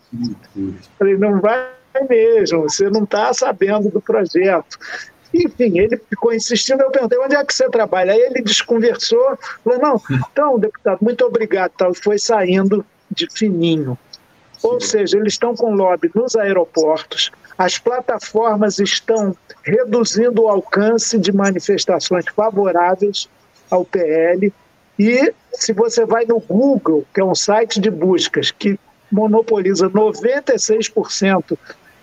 Falei, 0.97 1.17
não 1.17 1.41
vai 1.41 1.67
mesmo, 2.09 2.61
você 2.61 2.89
não 2.89 3.03
está 3.03 3.33
sabendo 3.33 3.89
do 3.89 3.99
projeto. 3.99 4.77
Enfim, 5.33 5.79
ele 5.79 5.97
ficou 6.09 6.33
insistindo, 6.33 6.81
eu 6.81 6.91
perguntei, 6.91 7.19
onde 7.19 7.35
é 7.35 7.43
que 7.43 7.53
você 7.53 7.69
trabalha? 7.69 8.13
Aí 8.13 8.19
ele 8.19 8.41
desconversou, 8.41 9.37
falou, 9.63 9.79
não, 9.79 10.01
então, 10.31 10.57
deputado, 10.57 10.99
muito 11.01 11.25
obrigado, 11.25 11.71
tal, 11.77 11.93
foi 11.93 12.17
saindo 12.17 12.85
de 13.11 13.27
fininho. 13.29 13.97
Ou 14.63 14.79
seja, 14.79 15.17
eles 15.17 15.33
estão 15.33 15.53
com 15.53 15.75
lobby 15.75 16.09
nos 16.15 16.37
aeroportos, 16.37 17.31
as 17.57 17.77
plataformas 17.77 18.77
estão 18.77 19.35
reduzindo 19.63 20.43
o 20.43 20.47
alcance 20.47 21.17
de 21.17 21.31
manifestações 21.31 22.25
favoráveis 22.35 23.27
ao 23.69 23.83
PL. 23.83 24.53
E 24.99 25.33
se 25.53 25.73
você 25.73 26.05
vai 26.05 26.25
no 26.25 26.39
Google, 26.39 27.05
que 27.13 27.19
é 27.19 27.23
um 27.23 27.35
site 27.35 27.79
de 27.79 27.89
buscas 27.89 28.51
que 28.51 28.79
monopoliza 29.11 29.89
96% 29.89 31.57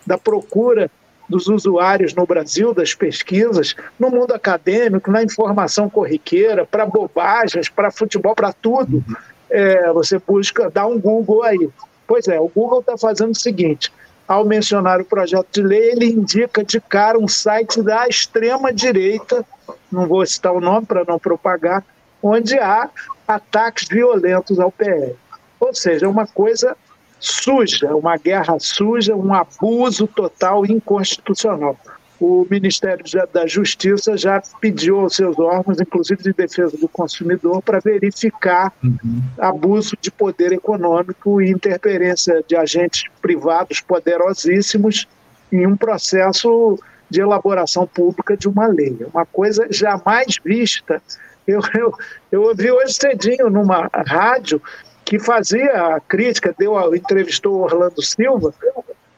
da 0.07 0.19
procura 0.19 0.90
dos 1.29 1.47
usuários 1.47 2.14
no 2.14 2.27
Brasil, 2.27 2.75
das 2.75 2.95
pesquisas, 2.95 3.75
no 3.99 4.11
mundo 4.11 4.35
acadêmico, 4.35 5.11
na 5.11 5.23
informação 5.23 5.88
corriqueira, 5.88 6.67
para 6.67 6.85
bobagens, 6.85 7.69
para 7.69 7.90
futebol, 7.90 8.35
para 8.35 8.53
tudo. 8.53 9.03
É, 9.49 9.93
você 9.93 10.19
busca, 10.19 10.71
dá 10.71 10.87
um 10.87 10.99
Google 10.99 11.43
aí. 11.43 11.69
Pois 12.07 12.29
é, 12.29 12.38
o 12.38 12.49
Google 12.49 12.81
está 12.81 12.99
fazendo 12.99 13.31
o 13.31 13.38
seguinte: 13.38 13.90
ao 14.27 14.45
mencionar 14.45 15.01
o 15.01 15.05
projeto 15.05 15.49
de 15.53 15.63
lei, 15.63 15.93
ele 15.93 16.07
indica 16.07 16.65
de 16.65 16.81
cara 16.81 17.19
um 17.19 17.29
site 17.29 17.83
da 17.83 18.09
extrema-direita, 18.09 19.45
não 19.91 20.07
vou 20.07 20.25
citar 20.27 20.53
o 20.53 20.61
nome 20.61 20.87
para 20.87 21.05
não 21.05 21.19
propagar, 21.19 21.85
onde 22.23 22.59
há 22.59 22.89
ataques 23.29 23.89
violentos 23.89 24.59
ao 24.59 24.73
PL. 24.73 25.15
Ou 25.61 25.75
seja, 25.75 26.07
é 26.07 26.09
uma 26.09 26.27
coisa 26.27 26.77
suja, 27.21 27.95
uma 27.95 28.17
guerra 28.17 28.59
suja, 28.59 29.15
um 29.15 29.33
abuso 29.33 30.07
total 30.07 30.65
inconstitucional. 30.67 31.77
O 32.20 32.46
Ministério 32.48 33.05
da 33.33 33.46
Justiça 33.46 34.16
já 34.16 34.40
pediu 34.61 35.00
aos 35.00 35.16
seus 35.16 35.38
órgãos, 35.38 35.81
inclusive 35.81 36.22
de 36.22 36.33
defesa 36.33 36.77
do 36.77 36.88
consumidor, 36.88 37.61
para 37.61 37.81
verificar 37.81 38.72
uhum. 38.83 39.22
abuso 39.38 39.96
de 40.00 40.11
poder 40.11 40.53
econômico 40.53 41.42
e 41.42 41.50
interferência 41.50 42.42
de 42.46 42.57
agentes 42.57 43.05
privados 43.20 43.81
poderosíssimos 43.81 45.09
em 45.53 45.66
um 45.66 45.77
processo 45.77 46.79
de 47.11 47.20
elaboração 47.20 47.87
pública 47.87 48.37
de 48.37 48.48
uma 48.48 48.66
lei. 48.66 48.96
É 49.00 49.07
uma 49.07 49.27
coisa 49.27 49.66
jamais 49.70 50.37
vista. 50.44 51.03
Eu, 51.46 51.61
eu, 51.74 51.94
eu 52.33 52.42
ouvi 52.42 52.70
hoje 52.70 52.94
cedinho 52.94 53.50
numa 53.50 53.88
rádio 53.92 54.61
que 55.05 55.18
fazia 55.18 55.94
a 55.94 56.00
crítica, 56.00 56.55
deu, 56.59 56.94
entrevistou 56.94 57.57
o 57.57 57.62
Orlando 57.62 58.03
Silva. 58.03 58.55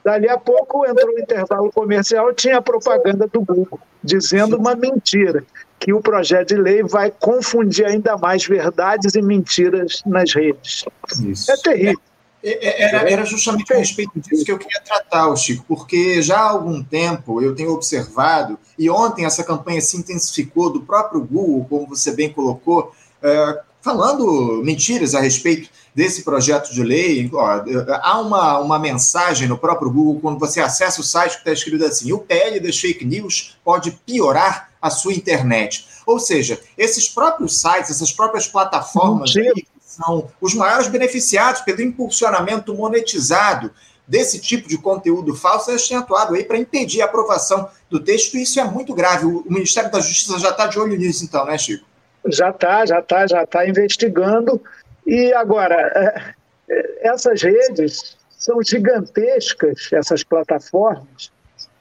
Dali 0.06 0.28
a 0.28 0.38
pouco 0.38 0.86
entrou 0.86 1.12
no 1.12 1.18
intervalo 1.18 1.72
comercial, 1.72 2.32
tinha 2.32 2.58
a 2.58 2.62
propaganda 2.62 3.26
do 3.26 3.40
Google, 3.40 3.80
dizendo 4.04 4.56
uma 4.56 4.76
mentira, 4.76 5.42
que 5.80 5.92
o 5.92 6.00
projeto 6.00 6.50
de 6.50 6.56
lei 6.56 6.80
vai 6.84 7.10
confundir 7.10 7.84
ainda 7.84 8.16
mais 8.16 8.46
verdades 8.46 9.16
e 9.16 9.20
mentiras 9.20 10.04
nas 10.06 10.32
redes. 10.32 10.84
Isso. 11.24 11.50
É 11.50 11.56
terrível. 11.56 12.00
É, 12.40 12.68
é, 12.68 12.82
era, 12.82 13.10
era, 13.10 13.24
justamente 13.24 13.74
a 13.74 13.78
respeito 13.78 14.12
disso 14.20 14.44
que 14.44 14.52
eu 14.52 14.58
queria 14.58 14.80
tratar, 14.80 15.34
Chico, 15.34 15.64
porque 15.66 16.22
já 16.22 16.38
há 16.38 16.50
algum 16.50 16.84
tempo 16.84 17.42
eu 17.42 17.56
tenho 17.56 17.72
observado, 17.72 18.56
e 18.78 18.88
ontem 18.88 19.24
essa 19.24 19.42
campanha 19.42 19.80
se 19.80 19.96
intensificou 19.96 20.72
do 20.72 20.82
próprio 20.82 21.20
Google, 21.20 21.66
como 21.68 21.88
você 21.88 22.14
bem 22.14 22.32
colocou, 22.32 22.92
é, 23.20 23.60
falando 23.86 24.64
mentiras 24.64 25.14
a 25.14 25.20
respeito 25.20 25.70
desse 25.94 26.24
projeto 26.24 26.74
de 26.74 26.82
lei. 26.82 27.30
Ó, 27.32 27.62
há 28.02 28.20
uma, 28.20 28.58
uma 28.58 28.78
mensagem 28.80 29.46
no 29.46 29.56
próprio 29.56 29.92
Google, 29.92 30.20
quando 30.20 30.40
você 30.40 30.60
acessa 30.60 31.00
o 31.00 31.04
site, 31.04 31.34
que 31.34 31.38
está 31.38 31.52
escrito 31.52 31.84
assim: 31.84 32.12
o 32.12 32.18
PL 32.18 32.58
das 32.58 32.76
fake 32.76 33.04
news 33.04 33.56
pode 33.64 33.92
piorar 34.04 34.70
a 34.82 34.90
sua 34.90 35.14
internet. 35.14 35.86
Ou 36.04 36.18
seja, 36.18 36.60
esses 36.76 37.08
próprios 37.08 37.60
sites, 37.60 37.90
essas 37.90 38.10
próprias 38.10 38.48
plataformas 38.48 39.32
aí, 39.36 39.64
são 39.80 40.28
os 40.40 40.52
maiores 40.52 40.88
beneficiados 40.88 41.60
pelo 41.60 41.80
impulsionamento 41.80 42.74
monetizado 42.74 43.70
desse 44.06 44.40
tipo 44.40 44.68
de 44.68 44.78
conteúdo 44.78 45.34
falso, 45.34 45.70
eles 45.70 45.88
têm 45.88 45.96
atuado 45.96 46.34
aí 46.34 46.44
para 46.44 46.58
impedir 46.58 47.02
a 47.02 47.06
aprovação 47.06 47.68
do 47.90 47.98
texto, 47.98 48.36
e 48.36 48.42
isso 48.42 48.58
é 48.60 48.64
muito 48.64 48.94
grave. 48.94 49.26
O 49.26 49.44
Ministério 49.48 49.90
da 49.90 50.00
Justiça 50.00 50.38
já 50.38 50.50
está 50.50 50.66
de 50.66 50.78
olho 50.78 50.96
nisso, 50.96 51.24
então, 51.24 51.44
né, 51.44 51.56
Chico? 51.56 51.84
Já 52.28 52.50
está, 52.50 52.86
já 52.86 52.98
está, 53.00 53.26
já 53.26 53.42
está 53.42 53.68
investigando. 53.68 54.60
E 55.06 55.32
agora, 55.32 55.74
é, 55.74 56.34
é, 56.68 57.08
essas 57.08 57.42
redes 57.42 58.16
são 58.30 58.62
gigantescas, 58.62 59.88
essas 59.92 60.22
plataformas, 60.22 61.32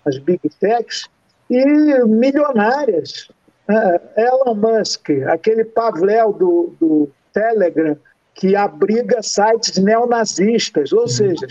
as 0.05 0.17
big 0.17 0.41
techs, 0.59 1.07
e 1.49 1.63
milionárias. 2.05 3.29
É, 3.67 4.27
Elon 4.27 4.55
Musk, 4.55 5.09
aquele 5.27 5.65
Pavel 5.65 6.33
do, 6.33 6.75
do 6.79 7.09
Telegram, 7.33 7.97
que 8.35 8.55
abriga 8.55 9.23
sites 9.23 9.77
neonazistas, 9.77 10.91
ou 10.91 11.07
seja, 11.07 11.47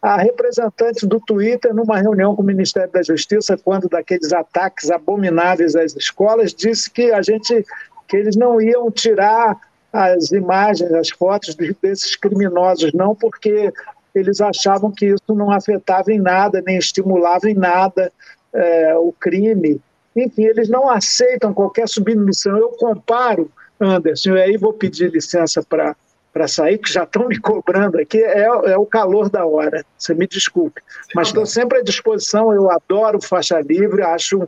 a 0.00 0.16
representante 0.16 1.06
do 1.06 1.18
Twitter, 1.20 1.74
numa 1.74 1.98
reunião 1.98 2.34
com 2.34 2.42
o 2.42 2.44
Ministério 2.44 2.90
da 2.92 3.02
Justiça, 3.02 3.56
quando 3.56 3.88
daqueles 3.88 4.32
ataques 4.32 4.90
abomináveis 4.90 5.74
às 5.74 5.96
escolas, 5.96 6.54
disse 6.54 6.90
que 6.90 7.10
a 7.12 7.20
gente 7.22 7.64
que 8.06 8.16
eles 8.16 8.36
não 8.36 8.60
iam 8.60 8.90
tirar 8.90 9.56
as 9.92 10.30
imagens, 10.32 10.92
as 10.92 11.10
fotos 11.10 11.54
desses 11.54 12.16
criminosos, 12.16 12.92
não, 12.94 13.14
porque 13.14 13.72
eles 14.14 14.40
achavam 14.40 14.90
que 14.90 15.06
isso 15.06 15.34
não 15.34 15.50
afetava 15.50 16.12
em 16.12 16.18
nada, 16.18 16.62
nem 16.64 16.78
estimulava 16.78 17.50
em 17.50 17.54
nada 17.54 18.10
é, 18.52 18.96
o 18.96 19.12
crime. 19.12 19.80
Enfim, 20.16 20.44
eles 20.44 20.68
não 20.68 20.88
aceitam 20.88 21.52
qualquer 21.52 21.88
submissão. 21.88 22.56
Eu 22.56 22.70
comparo, 22.70 23.50
Anderson, 23.80 24.36
e 24.36 24.42
aí 24.42 24.56
vou 24.56 24.72
pedir 24.72 25.10
licença 25.10 25.62
para 25.62 25.94
para 26.32 26.46
sair, 26.46 26.78
que 26.78 26.92
já 26.92 27.04
estão 27.04 27.26
me 27.26 27.38
cobrando 27.38 27.98
aqui, 27.98 28.22
é, 28.22 28.42
é, 28.44 28.76
o 28.76 28.86
calor 28.86 29.28
da 29.28 29.44
hora. 29.46 29.84
Você 29.96 30.14
me 30.14 30.26
desculpe. 30.26 30.80
Mas 31.14 31.28
estou 31.28 31.46
sempre 31.46 31.78
à 31.78 31.82
disposição, 31.82 32.52
eu 32.52 32.70
adoro 32.70 33.20
faixa 33.20 33.60
livre, 33.60 34.02
acho 34.02 34.38
um, 34.38 34.46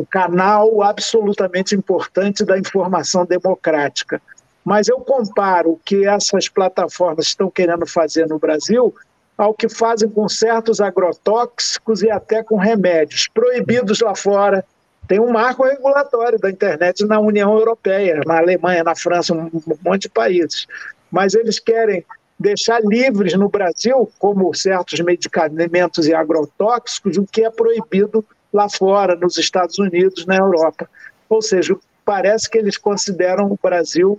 um 0.00 0.04
canal 0.04 0.82
absolutamente 0.82 1.74
importante 1.74 2.44
da 2.44 2.58
informação 2.58 3.24
democrática. 3.24 4.20
Mas 4.64 4.88
eu 4.88 4.98
comparo 5.00 5.72
o 5.72 5.80
que 5.84 6.06
essas 6.06 6.48
plataformas 6.48 7.26
estão 7.26 7.50
querendo 7.50 7.86
fazer 7.86 8.26
no 8.26 8.38
Brasil 8.38 8.94
ao 9.38 9.54
que 9.54 9.68
fazem 9.68 10.08
com 10.08 10.28
certos 10.28 10.80
agrotóxicos 10.80 12.02
e 12.02 12.10
até 12.10 12.42
com 12.42 12.56
remédios 12.56 13.28
proibidos 13.32 14.00
lá 14.00 14.14
fora, 14.14 14.64
Tem 15.06 15.18
um 15.18 15.30
marco 15.30 15.64
regulatório 15.64 16.38
da 16.38 16.50
internet 16.50 17.06
na 17.06 17.18
União 17.18 17.56
Europeia, 17.56 18.20
na 18.26 18.36
Alemanha, 18.36 18.84
na 18.84 18.94
França, 18.94 19.32
um 19.32 19.50
monte 19.82 20.02
de 20.02 20.10
países. 20.10 20.66
Mas 21.10 21.34
eles 21.34 21.58
querem 21.58 22.04
deixar 22.38 22.80
livres 22.84 23.34
no 23.34 23.48
Brasil, 23.48 24.10
como 24.18 24.54
certos 24.54 25.00
medicamentos 25.00 26.06
e 26.06 26.14
agrotóxicos, 26.14 27.16
o 27.16 27.26
que 27.26 27.44
é 27.44 27.50
proibido 27.50 28.24
lá 28.52 28.68
fora, 28.68 29.16
nos 29.16 29.36
Estados 29.36 29.78
Unidos, 29.78 30.24
na 30.26 30.36
Europa. 30.36 30.88
Ou 31.28 31.42
seja, 31.42 31.76
parece 32.04 32.48
que 32.48 32.58
eles 32.58 32.76
consideram 32.76 33.50
o 33.50 33.58
Brasil 33.60 34.18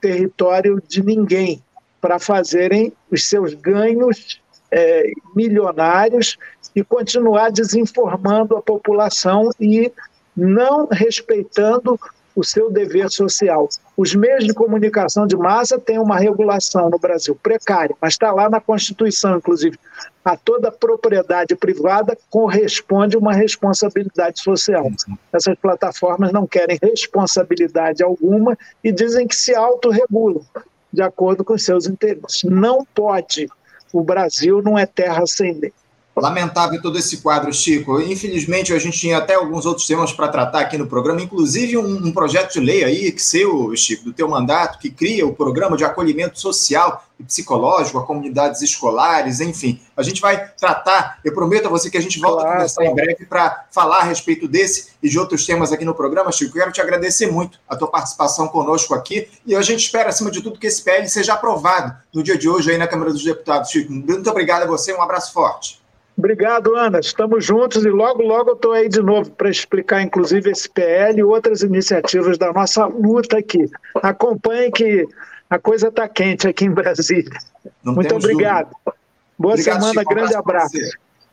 território 0.00 0.80
de 0.86 1.02
ninguém 1.02 1.62
para 2.00 2.18
fazerem 2.18 2.92
os 3.10 3.28
seus 3.28 3.54
ganhos 3.54 4.40
é, 4.70 5.10
milionários 5.34 6.36
e 6.74 6.84
continuar 6.84 7.50
desinformando 7.50 8.56
a 8.56 8.62
população 8.62 9.50
e 9.58 9.90
não 10.36 10.86
respeitando 10.86 11.98
o 12.36 12.44
seu 12.44 12.70
dever 12.70 13.10
social. 13.10 13.66
Os 13.96 14.14
meios 14.14 14.44
de 14.44 14.52
comunicação 14.52 15.26
de 15.26 15.34
massa 15.34 15.78
têm 15.78 15.98
uma 15.98 16.18
regulação 16.18 16.90
no 16.90 16.98
Brasil 16.98 17.34
precária, 17.34 17.96
mas 18.00 18.12
está 18.12 18.30
lá 18.30 18.50
na 18.50 18.60
Constituição, 18.60 19.38
inclusive. 19.38 19.78
A 20.22 20.36
toda 20.36 20.70
propriedade 20.70 21.56
privada 21.56 22.16
corresponde 22.28 23.16
uma 23.16 23.32
responsabilidade 23.32 24.40
social. 24.40 24.90
Essas 25.32 25.56
plataformas 25.56 26.30
não 26.30 26.46
querem 26.46 26.78
responsabilidade 26.82 28.02
alguma 28.02 28.58
e 28.84 28.92
dizem 28.92 29.26
que 29.26 29.34
se 29.34 29.54
autorregulam 29.54 30.44
de 30.92 31.02
acordo 31.02 31.44
com 31.44 31.56
seus 31.56 31.86
interesses. 31.86 32.42
Não 32.44 32.84
pode. 32.84 33.48
O 33.92 34.02
Brasil 34.02 34.60
não 34.62 34.78
é 34.78 34.84
terra 34.84 35.26
sem 35.26 35.52
lei. 35.58 35.72
Lamentável 36.18 36.80
todo 36.80 36.98
esse 36.98 37.18
quadro, 37.18 37.52
Chico. 37.52 38.00
Infelizmente, 38.00 38.72
a 38.72 38.78
gente 38.78 38.98
tinha 38.98 39.18
até 39.18 39.34
alguns 39.34 39.66
outros 39.66 39.86
temas 39.86 40.14
para 40.14 40.28
tratar 40.28 40.60
aqui 40.60 40.78
no 40.78 40.86
programa, 40.86 41.20
inclusive 41.20 41.76
um, 41.76 42.06
um, 42.06 42.10
projeto 42.10 42.54
de 42.54 42.60
lei 42.60 42.82
aí, 42.84 43.12
que 43.12 43.22
seu, 43.22 43.76
Chico, 43.76 44.04
do 44.04 44.14
teu 44.14 44.26
mandato, 44.26 44.78
que 44.78 44.88
cria 44.88 45.26
o 45.26 45.34
programa 45.34 45.76
de 45.76 45.84
acolhimento 45.84 46.40
social 46.40 47.04
e 47.20 47.22
psicológico 47.22 47.98
a 47.98 48.06
comunidades 48.06 48.62
escolares, 48.62 49.40
enfim. 49.40 49.78
A 49.94 50.02
gente 50.02 50.22
vai 50.22 50.52
tratar, 50.58 51.18
eu 51.22 51.34
prometo 51.34 51.66
a 51.66 51.68
você 51.68 51.90
que 51.90 51.98
a 51.98 52.02
gente 52.02 52.18
volta 52.18 52.40
claro, 52.40 52.48
a 52.48 52.52
conversar 52.54 52.84
em 52.86 52.94
breve 52.94 53.26
para 53.26 53.66
falar 53.70 53.98
a 53.98 54.04
respeito 54.04 54.48
desse 54.48 54.92
e 55.02 55.10
de 55.10 55.18
outros 55.18 55.44
temas 55.44 55.70
aqui 55.70 55.84
no 55.84 55.94
programa, 55.94 56.32
Chico. 56.32 56.54
Quero 56.54 56.72
te 56.72 56.80
agradecer 56.80 57.30
muito 57.30 57.60
a 57.68 57.76
tua 57.76 57.88
participação 57.88 58.48
conosco 58.48 58.94
aqui 58.94 59.28
e 59.44 59.54
a 59.54 59.60
gente 59.60 59.80
espera, 59.80 60.08
acima 60.08 60.30
de 60.30 60.40
tudo, 60.40 60.58
que 60.58 60.66
esse 60.66 60.82
PL 60.82 61.06
seja 61.10 61.34
aprovado 61.34 61.94
no 62.14 62.22
dia 62.22 62.38
de 62.38 62.48
hoje 62.48 62.70
aí 62.70 62.78
na 62.78 62.86
Câmara 62.86 63.12
dos 63.12 63.22
Deputados, 63.22 63.70
Chico. 63.70 63.92
Muito 63.92 64.30
obrigado 64.30 64.62
a 64.62 64.66
você, 64.66 64.94
um 64.94 65.02
abraço 65.02 65.30
forte. 65.34 65.84
Obrigado, 66.16 66.74
Ana. 66.74 66.98
Estamos 66.98 67.44
juntos 67.44 67.84
e 67.84 67.90
logo, 67.90 68.22
logo 68.22 68.50
eu 68.50 68.54
estou 68.54 68.72
aí 68.72 68.88
de 68.88 69.02
novo 69.02 69.30
para 69.32 69.50
explicar, 69.50 70.00
inclusive, 70.00 70.50
esse 70.50 70.68
PL 70.68 71.18
e 71.18 71.22
outras 71.22 71.62
iniciativas 71.62 72.38
da 72.38 72.52
nossa 72.52 72.86
luta 72.86 73.38
aqui. 73.38 73.70
Acompanhe 74.02 74.70
que 74.70 75.06
a 75.50 75.58
coisa 75.58 75.88
está 75.88 76.08
quente 76.08 76.48
aqui 76.48 76.64
em 76.64 76.70
Brasília. 76.70 77.38
Não 77.84 77.94
Muito 77.94 78.14
obrigado. 78.14 78.70
Dúvida. 78.70 78.96
Boa 79.38 79.52
obrigado, 79.52 79.80
semana, 79.80 80.00
Chico. 80.00 80.14
grande 80.14 80.34
abraço. 80.34 80.78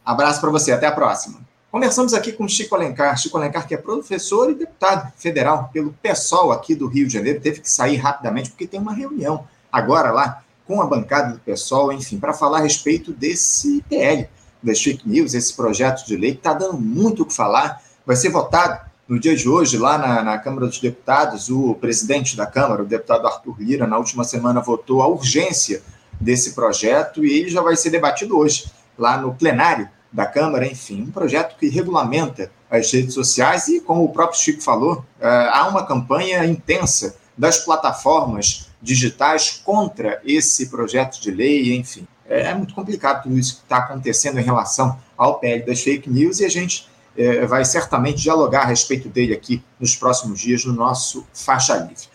Abraço 0.05 0.41
para 0.41 0.49
você, 0.49 0.73
até 0.73 0.85
a 0.85 0.91
próxima. 0.91 1.39
Conversamos 1.71 2.13
aqui 2.13 2.33
com 2.33 2.45
Chico 2.45 2.75
Alencar. 2.75 3.17
Chico 3.17 3.37
Alencar, 3.37 3.65
que 3.65 3.73
é 3.73 3.77
professor 3.77 4.51
e 4.51 4.53
deputado 4.53 5.11
federal 5.15 5.69
pelo 5.71 5.95
PSOL 6.03 6.51
aqui 6.51 6.75
do 6.75 6.87
Rio 6.87 7.07
de 7.07 7.13
Janeiro, 7.13 7.39
teve 7.39 7.61
que 7.61 7.69
sair 7.69 7.95
rapidamente 7.95 8.49
porque 8.49 8.67
tem 8.67 8.81
uma 8.81 8.93
reunião 8.93 9.47
agora 9.71 10.11
lá 10.11 10.43
com 10.67 10.81
a 10.81 10.85
bancada 10.85 11.33
do 11.33 11.39
PSOL, 11.39 11.93
enfim, 11.93 12.19
para 12.19 12.33
falar 12.33 12.59
a 12.59 12.61
respeito 12.61 13.13
desse 13.13 13.81
PL 13.89 14.27
das 14.63 14.81
fake 14.81 15.07
news, 15.07 15.33
esse 15.33 15.53
projeto 15.53 16.05
de 16.05 16.15
lei 16.15 16.31
que 16.31 16.37
está 16.37 16.53
dando 16.53 16.79
muito 16.79 17.23
o 17.23 17.25
que 17.25 17.33
falar, 17.33 17.81
vai 18.05 18.15
ser 18.15 18.29
votado 18.29 18.79
no 19.07 19.19
dia 19.19 19.35
de 19.35 19.47
hoje, 19.47 19.77
lá 19.77 19.97
na, 19.97 20.23
na, 20.23 20.37
Câmara 20.37 20.65
dos 20.67 20.79
Deputados, 20.79 21.49
o 21.49 21.75
presidente 21.75 22.37
da 22.37 22.45
Câmara, 22.45 22.83
o 22.83 22.85
deputado 22.85 23.27
Arthur 23.27 23.55
Lira, 23.59 23.85
na 23.85 23.97
última 23.97 24.23
semana 24.23 24.61
votou 24.61 25.01
a 25.01 25.07
urgência 25.07 25.83
desse 26.19 26.53
projeto 26.53 27.25
e 27.25 27.39
ele 27.39 27.49
já 27.49 27.61
vai 27.61 27.75
ser 27.75 27.89
debatido 27.89 28.37
hoje, 28.37 28.71
lá 28.97 29.17
no 29.17 29.33
plenário 29.33 29.89
da 30.11 30.25
Câmara, 30.25 30.65
enfim, 30.65 31.01
um 31.01 31.11
projeto 31.11 31.57
que 31.57 31.67
regulamenta 31.67 32.51
as 32.69 32.91
redes 32.91 33.13
sociais 33.13 33.67
e, 33.67 33.81
como 33.81 34.03
o 34.03 34.13
próprio 34.13 34.39
Chico 34.39 34.61
falou, 34.61 35.03
eh, 35.19 35.49
há 35.51 35.67
uma 35.67 35.85
campanha 35.85 36.45
intensa 36.45 37.15
das 37.37 37.57
plataformas 37.57 38.69
digitais 38.81 39.61
contra 39.63 40.21
esse 40.23 40.69
projeto 40.69 41.19
de 41.19 41.31
lei, 41.31 41.75
enfim. 41.75 42.07
É, 42.33 42.47
é 42.47 42.53
muito 42.55 42.73
complicado 42.73 43.23
tudo 43.23 43.37
isso 43.37 43.57
que 43.57 43.63
está 43.63 43.77
acontecendo 43.77 44.39
em 44.39 44.43
relação 44.43 44.97
ao 45.15 45.39
PL 45.39 45.65
das 45.65 45.81
fake 45.81 46.09
news 46.09 46.39
e 46.39 46.45
a 46.45 46.49
gente 46.49 46.87
é, 47.15 47.45
vai 47.45 47.63
certamente 47.63 48.21
dialogar 48.21 48.61
a 48.61 48.65
respeito 48.65 49.07
dele 49.07 49.33
aqui 49.33 49.63
nos 49.79 49.95
próximos 49.95 50.39
dias 50.39 50.65
no 50.65 50.73
nosso 50.73 51.25
Faixa 51.31 51.77
Livre. 51.77 52.07